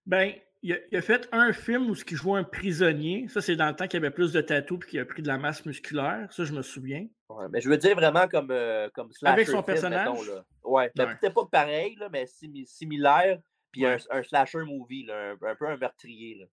Ben, 0.05 0.33
il 0.61 0.73
a, 0.73 0.77
il 0.91 0.97
a 0.97 1.01
fait 1.01 1.27
un 1.31 1.53
film 1.53 1.89
où 1.89 1.95
il 1.95 2.17
jouait 2.17 2.39
un 2.39 2.43
prisonnier. 2.43 3.27
Ça, 3.27 3.41
c'est 3.41 3.55
dans 3.55 3.67
le 3.67 3.75
temps 3.75 3.85
qu'il 3.87 3.99
y 4.01 4.03
avait 4.03 4.13
plus 4.13 4.31
de 4.33 4.41
tatous 4.41 4.79
et 4.83 4.89
qu'il 4.89 4.99
a 4.99 5.05
pris 5.05 5.21
de 5.21 5.27
la 5.27 5.37
masse 5.37 5.65
musculaire. 5.65 6.27
Ça, 6.31 6.43
je 6.43 6.53
me 6.53 6.61
souviens. 6.61 7.07
Ouais, 7.29 7.45
mais 7.51 7.61
je 7.61 7.69
veux 7.69 7.77
dire 7.77 7.95
vraiment 7.95 8.27
comme, 8.27 8.49
euh, 8.51 8.89
comme 8.93 9.11
slasher 9.11 9.33
Avec 9.33 9.47
son 9.47 9.53
film, 9.63 9.65
personnage? 9.65 10.07
mettons, 10.09 10.23
là. 10.33 10.43
Ouais, 10.63 10.91
ben, 10.95 11.05
Ouais. 11.07 11.15
peut-être 11.19 11.33
pas 11.33 11.45
pareil, 11.51 11.95
là, 11.99 12.09
mais 12.11 12.25
simi- 12.25 12.65
similaire. 12.65 13.39
Puis 13.71 13.85
Ouais. 13.85 13.97
un, 14.11 14.19
un 14.19 14.23
slasher 14.23 14.63
movie, 14.65 15.05
là, 15.05 15.31
un, 15.41 15.47
un 15.47 15.55
peu 15.55 15.67
un 15.67 15.77
meurtrier. 15.77 16.35
Là. 16.39 16.45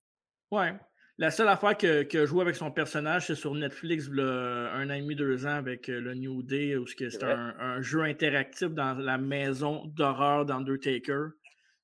Ouais. 0.51 0.75
La 1.19 1.31
seule 1.31 1.49
affaire 1.49 1.77
que- 1.77 2.03
qu'il 2.03 2.21
a 2.21 2.27
joué 2.27 2.41
avec 2.43 2.57
son 2.57 2.71
personnage, 2.71 3.27
c'est 3.27 3.35
sur 3.35 3.55
Netflix, 3.55 4.09
un 4.11 4.91
an 4.91 4.95
et 4.95 5.01
demi, 5.03 5.15
deux 5.15 5.47
ans, 5.47 5.51
avec 5.57 5.88
euh, 5.88 6.01
le 6.01 6.15
New 6.15 6.43
Day, 6.43 6.75
où 6.77 6.87
ce 6.87 6.97
que 6.97 7.11
C'est 7.11 7.23
un 7.25 7.81
jeu 7.81 8.03
interactif 8.03 8.69
dans 8.71 8.95
la 8.95 9.19
maison 9.19 9.85
d'horreur 9.87 10.45
d'Undertaker. 10.47 11.29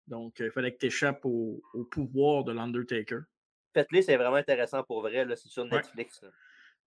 Donc, 0.08 0.40
il 0.40 0.50
fallait 0.50 0.72
que 0.72 0.78
tu 0.78 0.86
échappes 0.86 1.24
au, 1.24 1.62
au 1.74 1.84
pouvoir 1.84 2.44
de 2.44 2.52
l'Undertaker. 2.52 3.20
Faites-les, 3.74 4.02
c'est 4.02 4.16
vraiment 4.16 4.36
intéressant 4.36 4.82
pour 4.82 5.02
vrai. 5.02 5.26
C'est 5.36 5.48
sur. 5.48 5.64
Netflix. 5.66 6.22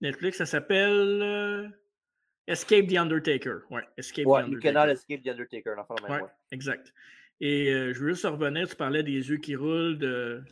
Netflix, 0.01 0.37
ça 0.39 0.45
s'appelle 0.47 1.21
euh, 1.21 1.67
Escape 2.47 2.87
the 2.87 2.97
Undertaker. 2.97 3.59
Ouais, 3.69 3.83
Escape 3.97 4.25
Ouais, 4.25 4.41
the 4.41 4.47
You 4.47 4.53
Undertaker. 4.55 4.73
Cannot 4.73 4.91
Escape 4.91 5.21
the 5.23 5.27
Undertaker. 5.27 5.75
Même 6.09 6.21
Ouais, 6.23 6.27
exact. 6.51 6.93
Et 7.39 7.71
euh, 7.71 7.93
je 7.93 7.99
veux 7.99 8.09
juste 8.09 8.25
revenir, 8.25 8.67
tu 8.67 8.75
parlais 8.75 9.03
des 9.03 9.11
yeux 9.29 9.37
qui 9.37 9.55
roulent, 9.55 9.97
de, 9.99 10.43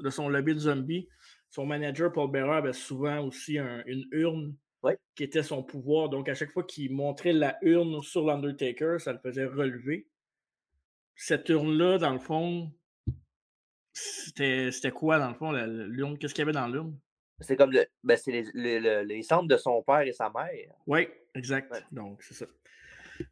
de 0.00 0.10
son 0.10 0.28
lobby 0.28 0.54
de 0.54 0.58
zombie. 0.60 1.08
Son 1.50 1.66
manager, 1.66 2.12
Paul 2.12 2.30
Bearer, 2.30 2.56
avait 2.56 2.72
souvent 2.74 3.20
aussi 3.26 3.58
un- 3.58 3.82
une 3.86 4.06
urne 4.12 4.54
Ouais. 4.82 4.98
qui 5.14 5.22
était 5.24 5.42
son 5.44 5.62
pouvoir. 5.62 6.08
Donc, 6.08 6.28
à 6.28 6.34
chaque 6.34 6.50
fois 6.50 6.64
qu'il 6.64 6.92
montrait 6.92 7.32
la 7.32 7.56
urne 7.62 8.02
sur 8.02 8.26
l'Undertaker, 8.26 8.96
ça 8.98 9.12
le 9.12 9.18
faisait 9.20 9.44
relever. 9.46 10.08
Cette 11.24 11.48
urne-là, 11.50 11.98
dans 11.98 12.12
le 12.12 12.18
fond, 12.18 12.72
c'était 13.92 14.90
quoi, 14.92 15.20
dans 15.20 15.28
le 15.28 15.34
fond, 15.34 15.52
l'urne? 15.52 16.18
Qu'est-ce 16.18 16.34
qu'il 16.34 16.42
y 16.42 16.42
avait 16.42 16.50
dans 16.52 16.66
l'urne? 16.66 16.98
C'est 17.38 17.54
comme 17.56 17.70
le, 17.70 17.86
ben, 18.02 18.16
c'est 18.16 18.32
les, 18.54 18.80
les, 18.80 19.20
de 19.44 19.56
son 19.56 19.82
père 19.84 20.00
et 20.00 20.12
sa 20.12 20.30
mère. 20.30 20.74
Oui, 20.88 21.06
exact. 21.36 21.70
Ouais. 21.70 21.80
Donc, 21.92 22.22
c'est 22.24 22.34
ça. 22.34 22.46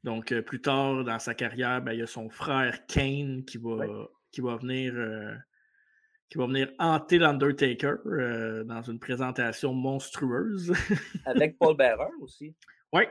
Donc, 0.05 0.31
euh, 0.31 0.41
plus 0.41 0.61
tard 0.61 1.03
dans 1.03 1.19
sa 1.19 1.35
carrière, 1.35 1.83
ben, 1.83 1.93
il 1.93 1.99
y 1.99 2.03
a 2.03 2.07
son 2.07 2.31
frère 2.31 2.87
Kane 2.87 3.45
qui 3.45 3.59
va, 3.59 3.71
Ouais. 3.71 4.07
qui 4.31 4.41
va 4.41 4.57
venir. 4.57 4.95
euh, 4.95 5.35
qui 6.29 6.39
va 6.39 6.47
venir 6.47 6.71
hanter 6.79 7.19
l'Undertaker 7.19 7.95
euh, 8.07 8.63
dans 8.63 8.83
une 8.83 9.01
présentation 9.01 9.75
monstrueuse. 9.75 10.73
Avec 11.25 11.59
Paul 11.59 11.77
Bearer 11.77 12.13
aussi. 12.21 12.55
oui, 12.93 13.03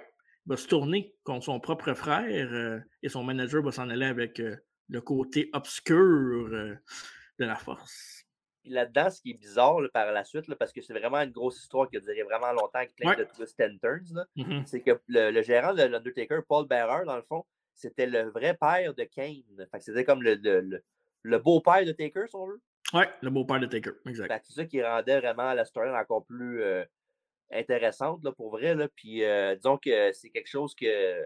il 0.46 0.50
va 0.50 0.56
se 0.56 0.66
tourner 0.70 1.14
contre 1.26 1.44
son 1.44 1.60
propre 1.60 1.94
frère 1.96 2.50
euh, 2.54 2.80
et 3.04 3.10
son 3.10 3.26
manager 3.26 3.62
va 3.62 3.74
s'en 3.74 3.90
aller 3.90 4.06
avec 4.06 4.40
euh, 4.40 4.56
le 4.90 5.02
côté 5.02 5.50
obscur 5.54 5.96
euh, 6.52 6.76
de 7.40 7.46
la 7.46 7.56
force. 7.56 8.26
Puis 8.62 8.72
là-dedans, 8.72 9.10
ce 9.10 9.22
qui 9.22 9.32
est 9.32 9.36
bizarre 9.36 9.80
là, 9.82 9.88
par 9.94 10.12
la 10.12 10.24
suite, 10.24 10.48
là, 10.48 10.56
parce 10.56 10.74
que 10.74 10.82
c'est 10.82 10.94
vraiment 10.94 11.18
une 11.22 11.32
grosse 11.32 11.60
histoire 11.62 11.90
qui 11.90 11.98
a 11.98 12.00
duré 12.00 12.24
vraiment 12.24 12.52
longtemps 12.52 12.80
avec 12.80 12.96
plein 12.96 13.12
Ouais. 13.12 13.16
de 13.16 13.24
twists 13.24 13.60
and 13.62 13.78
turns, 13.82 14.26
Mhm. 14.36 14.66
c'est 14.66 14.82
que 14.82 15.00
le, 15.08 15.32
le 15.32 15.42
gérant 15.42 15.74
de 15.74 15.84
l'Undertaker, 15.84 16.40
Paul 16.48 16.68
Bearer, 16.68 17.06
dans 17.06 17.16
le 17.16 17.22
fond, 17.22 17.46
c'était 17.74 18.06
le 18.08 18.24
vrai 18.30 18.58
père 18.60 18.94
de 18.94 19.04
Kane. 19.06 19.68
C'était 19.80 20.04
comme 20.04 20.22
le, 20.22 20.36
le, 20.36 20.84
le- 21.24 21.40
beau-père 21.40 21.86
de 21.86 21.94
Taker, 21.94 22.26
si 22.28 22.36
on 22.36 22.48
veut. 22.48 22.62
Ouais, 22.94 23.10
le 23.22 23.30
beau-père 23.30 23.60
de 23.62 23.68
Taker, 23.68 23.92
exact. 24.08 24.44
C'est 24.48 24.54
ça 24.54 24.66
qui 24.66 24.84
rendait 24.84 25.20
vraiment 25.20 25.54
la 25.54 25.64
story 25.64 25.90
encore 25.92 26.26
plus 26.26 26.62
euh, 26.62 26.84
intéressante 27.52 28.24
là, 28.24 28.32
pour 28.32 28.52
vrai. 28.52 28.76
Là. 28.76 28.88
Puis 28.96 29.24
euh, 29.24 29.56
disons 29.56 29.78
que 29.78 30.12
c'est 30.14 30.30
quelque 30.30 30.50
chose 30.50 30.76
que. 30.76 31.24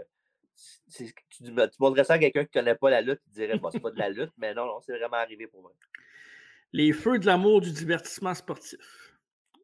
Tu, 0.95 1.13
tu 1.29 1.51
montrerais 1.79 2.03
ça 2.03 2.13
à 2.13 2.19
quelqu'un 2.19 2.45
qui 2.45 2.57
ne 2.57 2.61
connaît 2.61 2.75
pas 2.75 2.89
la 2.89 3.01
lutte, 3.01 3.21
il 3.27 3.33
dirait 3.33 3.57
bah, 3.57 3.69
c'est 3.71 3.79
pas 3.79 3.91
de 3.91 3.99
la 3.99 4.09
lutte, 4.09 4.31
mais 4.37 4.53
non, 4.53 4.65
non, 4.65 4.79
c'est 4.81 4.97
vraiment 4.97 5.17
arrivé 5.17 5.47
pour 5.47 5.61
vrai. 5.61 5.73
Les 6.71 6.91
feux 6.93 7.19
de 7.19 7.25
l'amour 7.25 7.61
du 7.61 7.71
divertissement 7.71 8.33
sportif. 8.33 8.79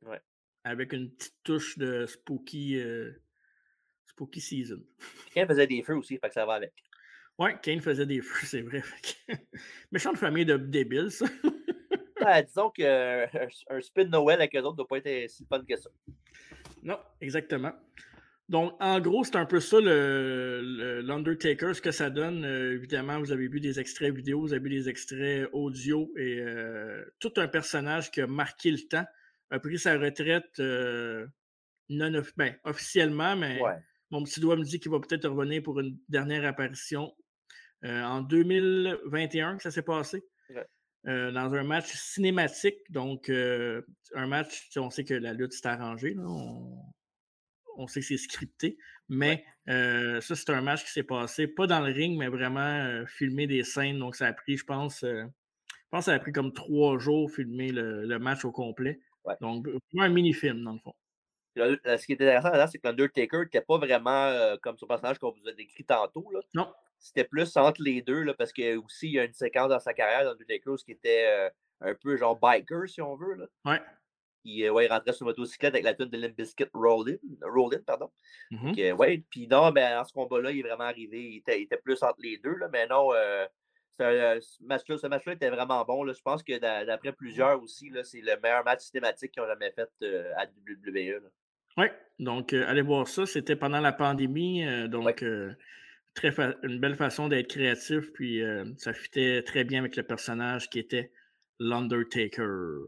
Ouais. 0.04 0.22
Avec 0.64 0.94
une 0.94 1.10
petite 1.12 1.36
touche 1.44 1.78
de 1.78 2.06
spooky, 2.06 2.78
euh, 2.80 3.12
spooky 4.06 4.40
season. 4.42 4.82
Kane 5.34 5.48
faisait 5.48 5.68
des 5.68 5.82
feux 5.82 5.96
aussi, 5.96 6.18
fait 6.18 6.28
que 6.28 6.34
ça 6.34 6.46
va 6.46 6.54
avec. 6.56 6.74
Ouais, 7.38 7.58
Kane 7.62 7.82
faisait 7.82 8.06
des 8.06 8.22
feux, 8.22 8.46
c'est 8.46 8.62
vrai. 8.62 8.82
Que- 9.28 9.34
Méchante 9.92 10.18
famille 10.18 10.46
de 10.46 10.58
débiles, 10.58 11.10
ça. 11.12 11.26
Ouais, 12.22 12.44
disons 12.44 12.70
qu'un 12.70 13.28
un 13.70 13.82
spin 13.82 14.04
Noël 14.06 14.40
avec 14.42 14.54
eux 14.56 14.60
autres 14.60 14.72
ne 14.74 14.78
doit 14.78 14.88
pas 14.88 14.98
être 14.98 15.30
si 15.32 15.46
fun 15.46 15.64
que 15.64 15.76
ça. 15.78 15.90
non, 16.84 17.00
exactement. 17.22 17.72
Donc, 18.50 18.74
en 18.80 19.00
gros, 19.00 19.24
c'est 19.24 19.36
un 19.36 19.46
peu 19.46 19.60
ça 19.60 19.80
le- 19.80 20.62
le- 20.64 21.02
l'Undertaker, 21.02 21.74
ce 21.76 21.82
que 21.82 21.92
ça 21.92 22.10
donne. 22.10 22.44
Euh, 22.44 22.74
évidemment, 22.74 23.20
vous 23.20 23.32
avez 23.32 23.48
vu 23.48 23.60
des 23.60 23.80
extraits 23.80 24.14
vidéo, 24.14 24.42
vous 24.42 24.54
avez 24.54 24.64
vu 24.64 24.70
des 24.72 24.90
extraits 24.90 25.48
audio 25.54 26.12
et 26.18 26.40
euh, 26.40 27.04
tout 27.20 27.32
un 27.38 27.48
personnage 27.48 28.10
qui 28.12 28.22
a 28.22 28.28
marqué 28.28 28.72
le 28.72 28.80
temps, 28.90 29.06
a 29.52 29.60
pris 29.60 29.78
sa 29.78 29.98
retraite 30.00 30.50
euh, 30.60 31.28
non 31.90 32.12
ben, 32.38 32.56
officiellement, 32.64 33.36
mais 33.36 33.62
Ouais. 33.62 33.76
mon 34.10 34.24
petit 34.24 34.40
doigt 34.40 34.56
me 34.56 34.64
dit 34.64 34.80
qu'il 34.80 34.92
va 34.92 35.00
peut-être 35.00 35.30
revenir 35.30 35.62
pour 35.64 35.80
une 35.80 35.98
dernière 36.10 36.44
apparition 36.46 37.14
en 37.84 38.22
2021, 38.22 39.58
que 39.58 39.64
ça 39.64 39.72
s'est 39.72 39.84
passé. 39.84 40.24
Euh, 41.08 41.32
dans 41.32 41.54
un 41.54 41.64
match 41.64 41.94
cinématique. 41.94 42.76
Donc, 42.90 43.30
euh, 43.30 43.82
un 44.16 44.28
match, 44.28 44.70
on 44.76 44.90
sait 44.90 45.06
que 45.06 45.14
la 45.14 45.32
lutte 45.34 45.54
s'est 45.54 45.66
arrangée. 45.68 46.14
On, 46.20 46.76
sait 47.88 48.02
que 48.02 48.06
c'est 48.06 48.18
scripté. 48.18 48.78
Mais 49.08 49.44
ça, 49.68 50.36
c'est 50.36 50.50
un 50.50 50.62
match 50.62 50.84
qui 50.84 50.92
s'est 50.92 51.04
passé, 51.04 51.48
pas 51.48 51.68
dans 51.68 51.80
le 51.80 51.92
ring, 51.92 52.18
mais 52.18 52.28
vraiment 52.28 53.06
filmer 53.08 53.48
des 53.48 53.64
scènes. 53.64 54.00
Donc, 54.00 54.16
ça 54.16 54.28
a 54.28 54.34
pris, 54.34 54.58
je 54.58 54.66
pense, 54.66 55.02
je 55.02 55.26
pense 55.92 56.06
que 56.06 56.12
ça 56.12 56.14
a 56.14 56.20
pris 56.20 56.32
comme 56.32 56.54
trois 56.54 56.98
jours 57.00 57.32
filmer 57.32 57.72
le, 57.72 58.20
match 58.20 58.46
au 58.46 58.52
complet. 58.52 59.00
Donc, 59.42 59.68
un 59.98 60.10
mini-film, 60.10 60.64
dans 60.64 60.74
le 60.74 60.80
fond. 60.80 60.96
ce 61.56 62.06
qui 62.06 62.14
est 62.14 62.22
intéressant 62.22 62.68
c'est 62.68 62.80
que 62.80 62.88
l'Undertaker 62.88 63.40
n'était 63.40 63.62
pas 63.62 63.78
vraiment 63.78 64.56
comme 64.62 64.78
son 64.78 64.88
personnage 64.88 65.20
qu'on 65.20 65.32
vous 65.32 65.48
a 65.48 65.54
décrit 65.54 65.84
tantôt. 65.84 66.30
Là. 66.32 66.40
Non 66.54 66.68
c'était 67.00 67.24
plus 67.24 67.56
entre 67.58 67.82
les 67.82 68.02
deux, 68.02 68.22
là, 68.24 68.34
parce 68.34 68.52
qu'il 68.52 68.78
aussi, 68.78 69.08
il 69.08 69.14
y 69.14 69.20
a 69.20 69.24
une 69.24 69.34
séquence 69.34 69.70
dans 69.70 69.80
sa 69.80 69.94
carrière 69.94 70.26
dans 70.26 70.32
Undertaker 70.32 70.76
qui 70.84 70.92
était 70.92 71.26
euh, 71.28 71.50
un 71.82 71.96
peu 71.96 72.18
genre 72.18 72.38
biker, 72.38 72.88
si 72.88 73.02
on 73.02 73.16
veut. 73.16 73.36
Là. 73.36 73.46
Ouais. 73.66 73.82
Puis, 74.44 74.64
euh, 74.64 74.72
ouais, 74.72 74.86
il 74.86 74.92
rentrait 74.92 75.14
sur 75.14 75.26
une 75.26 75.32
motocyclette 75.32 75.74
avec 75.74 75.84
la 75.84 75.94
tune 75.94 76.10
de 76.10 76.18
Limp 76.18 76.36
Bizkit 76.36 76.68
Rollin, 76.74 77.16
Rollin 77.42 77.80
pardon. 77.86 78.10
Mm 78.52 78.94
ouais, 78.98 79.24
puis 79.30 79.48
non, 79.48 79.72
ben, 79.72 79.98
dans 79.98 80.04
ce 80.06 80.14
combat-là, 80.14 80.52
il 80.52 80.60
est 80.60 80.64
vraiment 80.64 80.86
arrivé. 80.86 81.22
Il 81.22 81.38
était, 81.38 81.60
il 81.60 81.64
était, 81.64 81.78
plus 81.78 82.02
entre 82.04 82.20
les 82.20 82.38
deux, 82.38 82.56
là, 82.56 82.70
mais 82.72 82.88
non, 82.88 83.14
euh, 83.14 83.46
ce 84.00 84.64
match-là 84.64 84.96
match 85.10 85.28
était 85.28 85.50
vraiment 85.50 85.84
bon. 85.84 86.04
Là. 86.04 86.14
Je 86.14 86.22
pense 86.22 86.42
que 86.42 86.58
d'après 86.58 87.12
plusieurs 87.12 87.62
aussi, 87.62 87.92
c'est 88.04 88.22
le 88.22 88.40
meilleur 88.42 88.64
match 88.64 88.82
systématique 88.82 89.32
qu'ils 89.32 89.44
ont 89.44 89.48
jamais 89.48 89.72
fait 89.72 89.90
à 90.38 90.46
WWE. 90.46 91.22
Oui, 91.78 91.86
donc 92.18 92.54
allez 92.54 92.82
voir 92.82 93.08
ça. 93.08 93.26
C'était 93.26 93.58
pendant 93.58 93.82
la 93.82 93.92
pandémie. 93.92 94.64
donc, 94.88 95.24
très 96.14 96.34
une 96.64 96.80
belle 96.80 96.96
façon 96.96 97.28
d'être 97.28 97.48
créatif, 97.48 98.12
puis 98.14 98.42
euh, 98.42 98.66
ça 98.78 98.94
fitait 98.94 99.42
très 99.44 99.64
bien 99.64 99.80
avec 99.80 99.96
le 99.96 100.04
personnage 100.04 100.70
qui 100.70 100.80
était 100.80 101.12
l'Undertaker. 101.60 102.88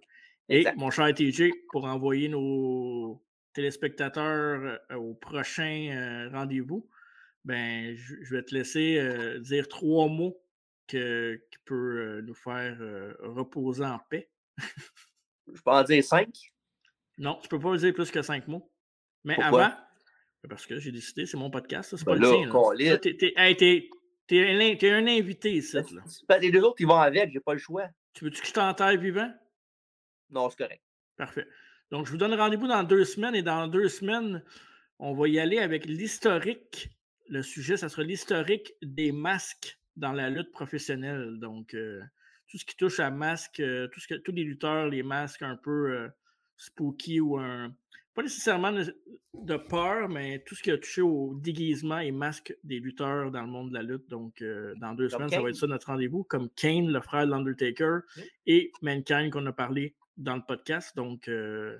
Et 0.51 0.67
mon 0.75 0.91
cher 0.91 1.13
TJ, 1.13 1.51
pour 1.71 1.85
envoyer 1.85 2.27
nos 2.27 3.23
téléspectateurs 3.53 4.79
euh, 4.91 4.95
au 4.95 5.13
prochain 5.13 5.89
euh, 5.91 6.29
rendez-vous, 6.29 6.89
ben, 7.45 7.95
je, 7.95 8.35
vais 8.35 8.43
te 8.43 8.53
laisser 8.53 9.01
dire 9.39 9.67
trois 9.67 10.07
mots 10.07 10.37
que, 10.87 11.41
qui 11.51 11.57
peuvent 11.65 12.19
nous 12.19 12.35
faire 12.35 12.77
reposer 13.21 13.85
en 13.85 13.99
paix. 14.09 14.29
je 14.57 15.61
peux 15.61 15.71
en 15.71 15.83
dire 15.83 16.03
cinq? 16.03 16.29
Non, 17.17 17.39
tu 17.41 17.47
peux 17.47 17.59
pas 17.59 17.75
dire 17.77 17.93
plus 17.93 18.11
que 18.11 18.21
cinq 18.21 18.47
mots. 18.47 18.69
Mais 19.23 19.39
avant, 19.41 19.71
parce 20.49 20.65
que 20.65 20.79
j'ai 20.79 20.91
décidé, 20.91 21.25
c'est 21.25 21.37
mon 21.37 21.49
podcast, 21.49 21.95
c'est 21.95 22.05
pas 22.05 22.15
ben 22.15 22.21
le 22.21 22.99
tien. 22.99 23.15
T'es 24.27 24.91
un, 24.91 25.07
invité 25.07 25.53
ici. 25.53 25.77
Ben, 26.27 26.39
les 26.39 26.51
deux 26.51 26.61
autres, 26.61 26.79
ils 26.79 26.87
vont 26.87 26.95
avec, 26.95 27.31
j'ai 27.31 27.39
pas 27.39 27.53
le 27.53 27.59
choix. 27.59 27.87
Tu 28.13 28.25
veux-tu 28.25 28.41
que 28.41 28.47
je 28.47 28.53
t'enterre 28.53 28.97
vivant? 28.97 29.31
Non, 30.31 30.49
c'est 30.49 30.57
correct. 30.57 30.81
Parfait. 31.17 31.47
Donc, 31.91 32.05
je 32.05 32.11
vous 32.11 32.17
donne 32.17 32.33
rendez-vous 32.33 32.67
dans 32.67 32.83
deux 32.83 33.03
semaines 33.03 33.35
et 33.35 33.43
dans 33.43 33.67
deux 33.67 33.89
semaines, 33.89 34.43
on 34.99 35.13
va 35.13 35.27
y 35.27 35.39
aller 35.39 35.59
avec 35.59 35.85
l'historique. 35.85 36.89
Le 37.27 37.41
sujet, 37.41 37.77
ça 37.77 37.89
sera 37.89 38.03
l'historique 38.03 38.73
des 38.81 39.11
masques 39.11 39.77
dans 39.95 40.13
la 40.13 40.29
lutte 40.29 40.51
professionnelle. 40.51 41.37
Donc, 41.39 41.73
euh, 41.73 42.01
tout 42.47 42.57
ce 42.57 42.65
qui 42.65 42.75
touche 42.75 42.99
à 42.99 43.11
masques, 43.11 43.59
euh, 43.59 43.87
tout 43.89 43.99
ce 43.99 44.07
que, 44.07 44.15
tous 44.15 44.31
les 44.31 44.43
lutteurs, 44.43 44.87
les 44.87 45.03
masques 45.03 45.41
un 45.41 45.57
peu 45.57 45.91
euh, 45.91 46.07
spooky 46.57 47.19
ou 47.19 47.37
un, 47.37 47.73
pas 48.13 48.23
nécessairement 48.23 48.73
de 48.73 49.57
peur, 49.57 50.09
mais 50.09 50.43
tout 50.45 50.55
ce 50.55 50.63
qui 50.63 50.71
a 50.71 50.77
touché 50.77 51.01
au 51.01 51.33
déguisement 51.35 51.99
et 51.99 52.11
masque 52.11 52.55
des 52.63 52.79
lutteurs 52.79 53.31
dans 53.31 53.41
le 53.41 53.47
monde 53.47 53.69
de 53.69 53.73
la 53.73 53.83
lutte. 53.83 54.09
Donc, 54.09 54.41
euh, 54.41 54.73
dans 54.81 54.93
deux 54.93 55.07
semaines, 55.07 55.29
ça 55.29 55.41
va 55.41 55.49
être 55.49 55.55
ça 55.55 55.67
notre 55.67 55.87
rendez-vous, 55.87 56.23
comme 56.23 56.49
Kane, 56.49 56.91
le 56.91 56.99
frère 57.01 57.25
de 57.25 57.31
l'Undertaker, 57.31 57.99
et 58.45 58.71
Mankind 58.81 59.31
qu'on 59.31 59.45
a 59.45 59.53
parlé 59.53 59.95
dans 60.17 60.35
le 60.35 60.41
podcast. 60.47 60.95
Donc, 60.95 61.27
euh, 61.27 61.77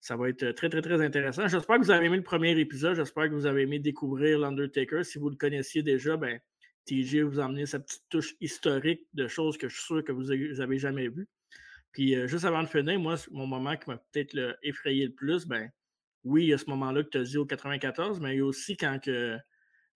ça 0.00 0.16
va 0.16 0.28
être 0.28 0.52
très, 0.52 0.68
très, 0.68 0.82
très 0.82 1.00
intéressant. 1.04 1.46
J'espère 1.48 1.76
que 1.78 1.82
vous 1.82 1.90
avez 1.90 2.06
aimé 2.06 2.16
le 2.16 2.22
premier 2.22 2.58
épisode. 2.58 2.96
J'espère 2.96 3.28
que 3.28 3.34
vous 3.34 3.46
avez 3.46 3.62
aimé 3.62 3.78
découvrir 3.78 4.38
l'Undertaker. 4.38 5.04
Si 5.04 5.18
vous 5.18 5.28
le 5.28 5.36
connaissiez 5.36 5.82
déjà, 5.82 6.16
ben, 6.16 6.40
TJ 6.86 7.18
vous 7.18 7.40
a 7.40 7.44
amené 7.44 7.66
sa 7.66 7.80
petite 7.80 8.04
touche 8.08 8.34
historique 8.40 9.06
de 9.14 9.28
choses 9.28 9.58
que 9.58 9.68
je 9.68 9.74
suis 9.74 9.84
sûr 9.84 10.04
que 10.04 10.12
vous 10.12 10.24
n'avez 10.24 10.78
jamais 10.78 11.08
vues. 11.08 11.28
Puis 11.92 12.14
euh, 12.14 12.26
juste 12.26 12.44
avant 12.44 12.62
de 12.62 12.68
finir, 12.68 12.98
moi, 12.98 13.16
mon 13.30 13.46
moment 13.46 13.76
qui 13.76 13.90
m'a 13.90 13.96
peut-être 14.12 14.58
effrayé 14.62 15.06
le 15.06 15.12
plus, 15.12 15.46
ben 15.46 15.70
oui, 16.24 16.44
il 16.44 16.48
y 16.48 16.52
a 16.52 16.58
ce 16.58 16.68
moment-là 16.70 17.02
que 17.02 17.08
tu 17.08 17.18
as 17.18 17.22
dit 17.22 17.38
au 17.38 17.46
94, 17.46 18.20
mais 18.20 18.34
il 18.34 18.38
y 18.38 18.40
a 18.40 18.44
aussi 18.44 18.76
quand 18.76 18.98
que, 19.02 19.38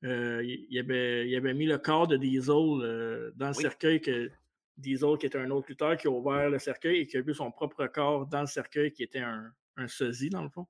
euh, 0.05 0.42
il, 0.44 0.79
avait, 0.79 1.29
il, 1.29 1.37
avait, 1.37 1.55
mis 1.55 1.66
le 1.66 1.79
corps 1.79 2.07
de 2.07 2.16
Diesel 2.16 2.55
euh, 2.55 3.31
dans 3.37 3.48
le 3.48 3.55
cercueil, 3.55 4.00
que 4.00 4.31
Diesel, 4.76 5.16
qui 5.18 5.26
était 5.26 5.38
un 5.38 5.50
autre 5.50 5.66
lutteur, 5.68 5.96
qui 5.96 6.06
a 6.06 6.10
ouvert 6.10 6.50
le 6.50 6.58
cercueil 6.58 6.98
et 6.98 7.06
qui 7.06 7.16
a 7.16 7.22
vu 7.22 7.34
son 7.34 7.50
propre 7.50 7.87
corps 7.87 8.26
dans 8.26 8.40
le 8.40 8.46
cercueil, 8.46 8.92
qui 8.92 9.02
était 9.02 9.20
un, 9.20 9.52
un 9.76 9.87
sosie, 9.87 10.30
dans 10.30 10.42
le 10.42 10.48
fond. 10.48 10.66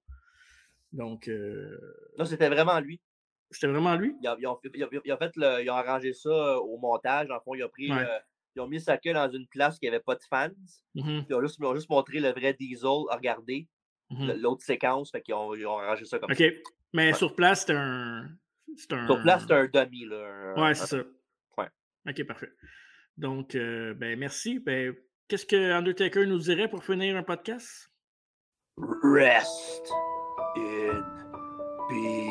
Donc. 0.93 1.31
non, 2.19 2.25
c'était 2.25 2.49
vraiment 2.49 2.79
lui. 2.81 3.01
C'était 3.51 3.69
vraiment 3.69 3.95
lui? 3.97 4.17
Ils 4.23 4.47
ont, 4.47 4.59
fait, 4.61 5.33
le, 5.37 5.69
arrangé 5.71 6.13
ça 6.13 6.59
au 6.61 6.77
montage. 6.79 7.31
En 7.31 7.41
fond, 7.41 7.55
il 7.55 7.63
a 7.63 7.69
pris 7.69 7.91
ils 8.57 8.61
ont 8.61 8.69
mis 8.69 8.81
sa 8.81 8.97
queue 8.99 9.13
dans 9.13 9.31
une 9.31 9.47
place 9.49 9.79
qui 9.79 9.87
n'avait 9.87 10.01
pas 10.01 10.15
de 10.15 10.23
fans. 10.29 10.49
Mm-hmm. 10.95 11.27
ils, 11.29 11.35
ont 11.35 11.75
juste, 11.75 11.91
montré 11.91 12.21
le 12.21 12.31
vrai 12.31 12.55
Diesel 12.55 13.03
à 13.11 13.17
regarder 13.17 13.69
mm-hmm. 14.11 14.41
l'autre 14.41 14.63
séquence. 14.63 15.11
Fait 15.11 15.23
qu'ils 15.23 15.35
ont, 15.35 15.55
ils 15.55 15.67
ont 15.67 15.79
arrangé 15.79 16.05
ça 16.05 16.19
comme 16.19 16.33
ça. 16.33 16.45
OK. 16.45 16.53
Mais 16.93 17.13
sur 17.13 17.35
place, 17.35 17.61
c'était 17.61 17.75
un... 17.75 18.29
un. 18.91 19.07
Sur 19.07 19.23
place, 19.23 19.43
c'était 19.43 19.55
un 19.55 19.67
dummy. 19.67 20.05
Là, 20.05 20.55
ouais, 20.57 20.75
c'est 20.75 20.87
ça. 20.87 20.99
Ouais. 21.59 21.69
OK, 22.09 22.25
parfait. 22.25 22.51
Donc, 23.17 23.55
euh, 23.55 23.95
ben, 23.95 24.19
merci. 24.19 24.59
Ben, 24.59 24.95
Qu'est-ce 25.27 25.47
que 25.47 25.73
Undertaker 25.73 26.27
nous 26.27 26.39
dirait 26.39 26.69
pour 26.69 26.85
finir 26.85 27.17
un 27.17 27.23
podcast? 27.23 27.91
Rest 28.77 29.91
in 30.57 31.03
peace. 31.89 32.24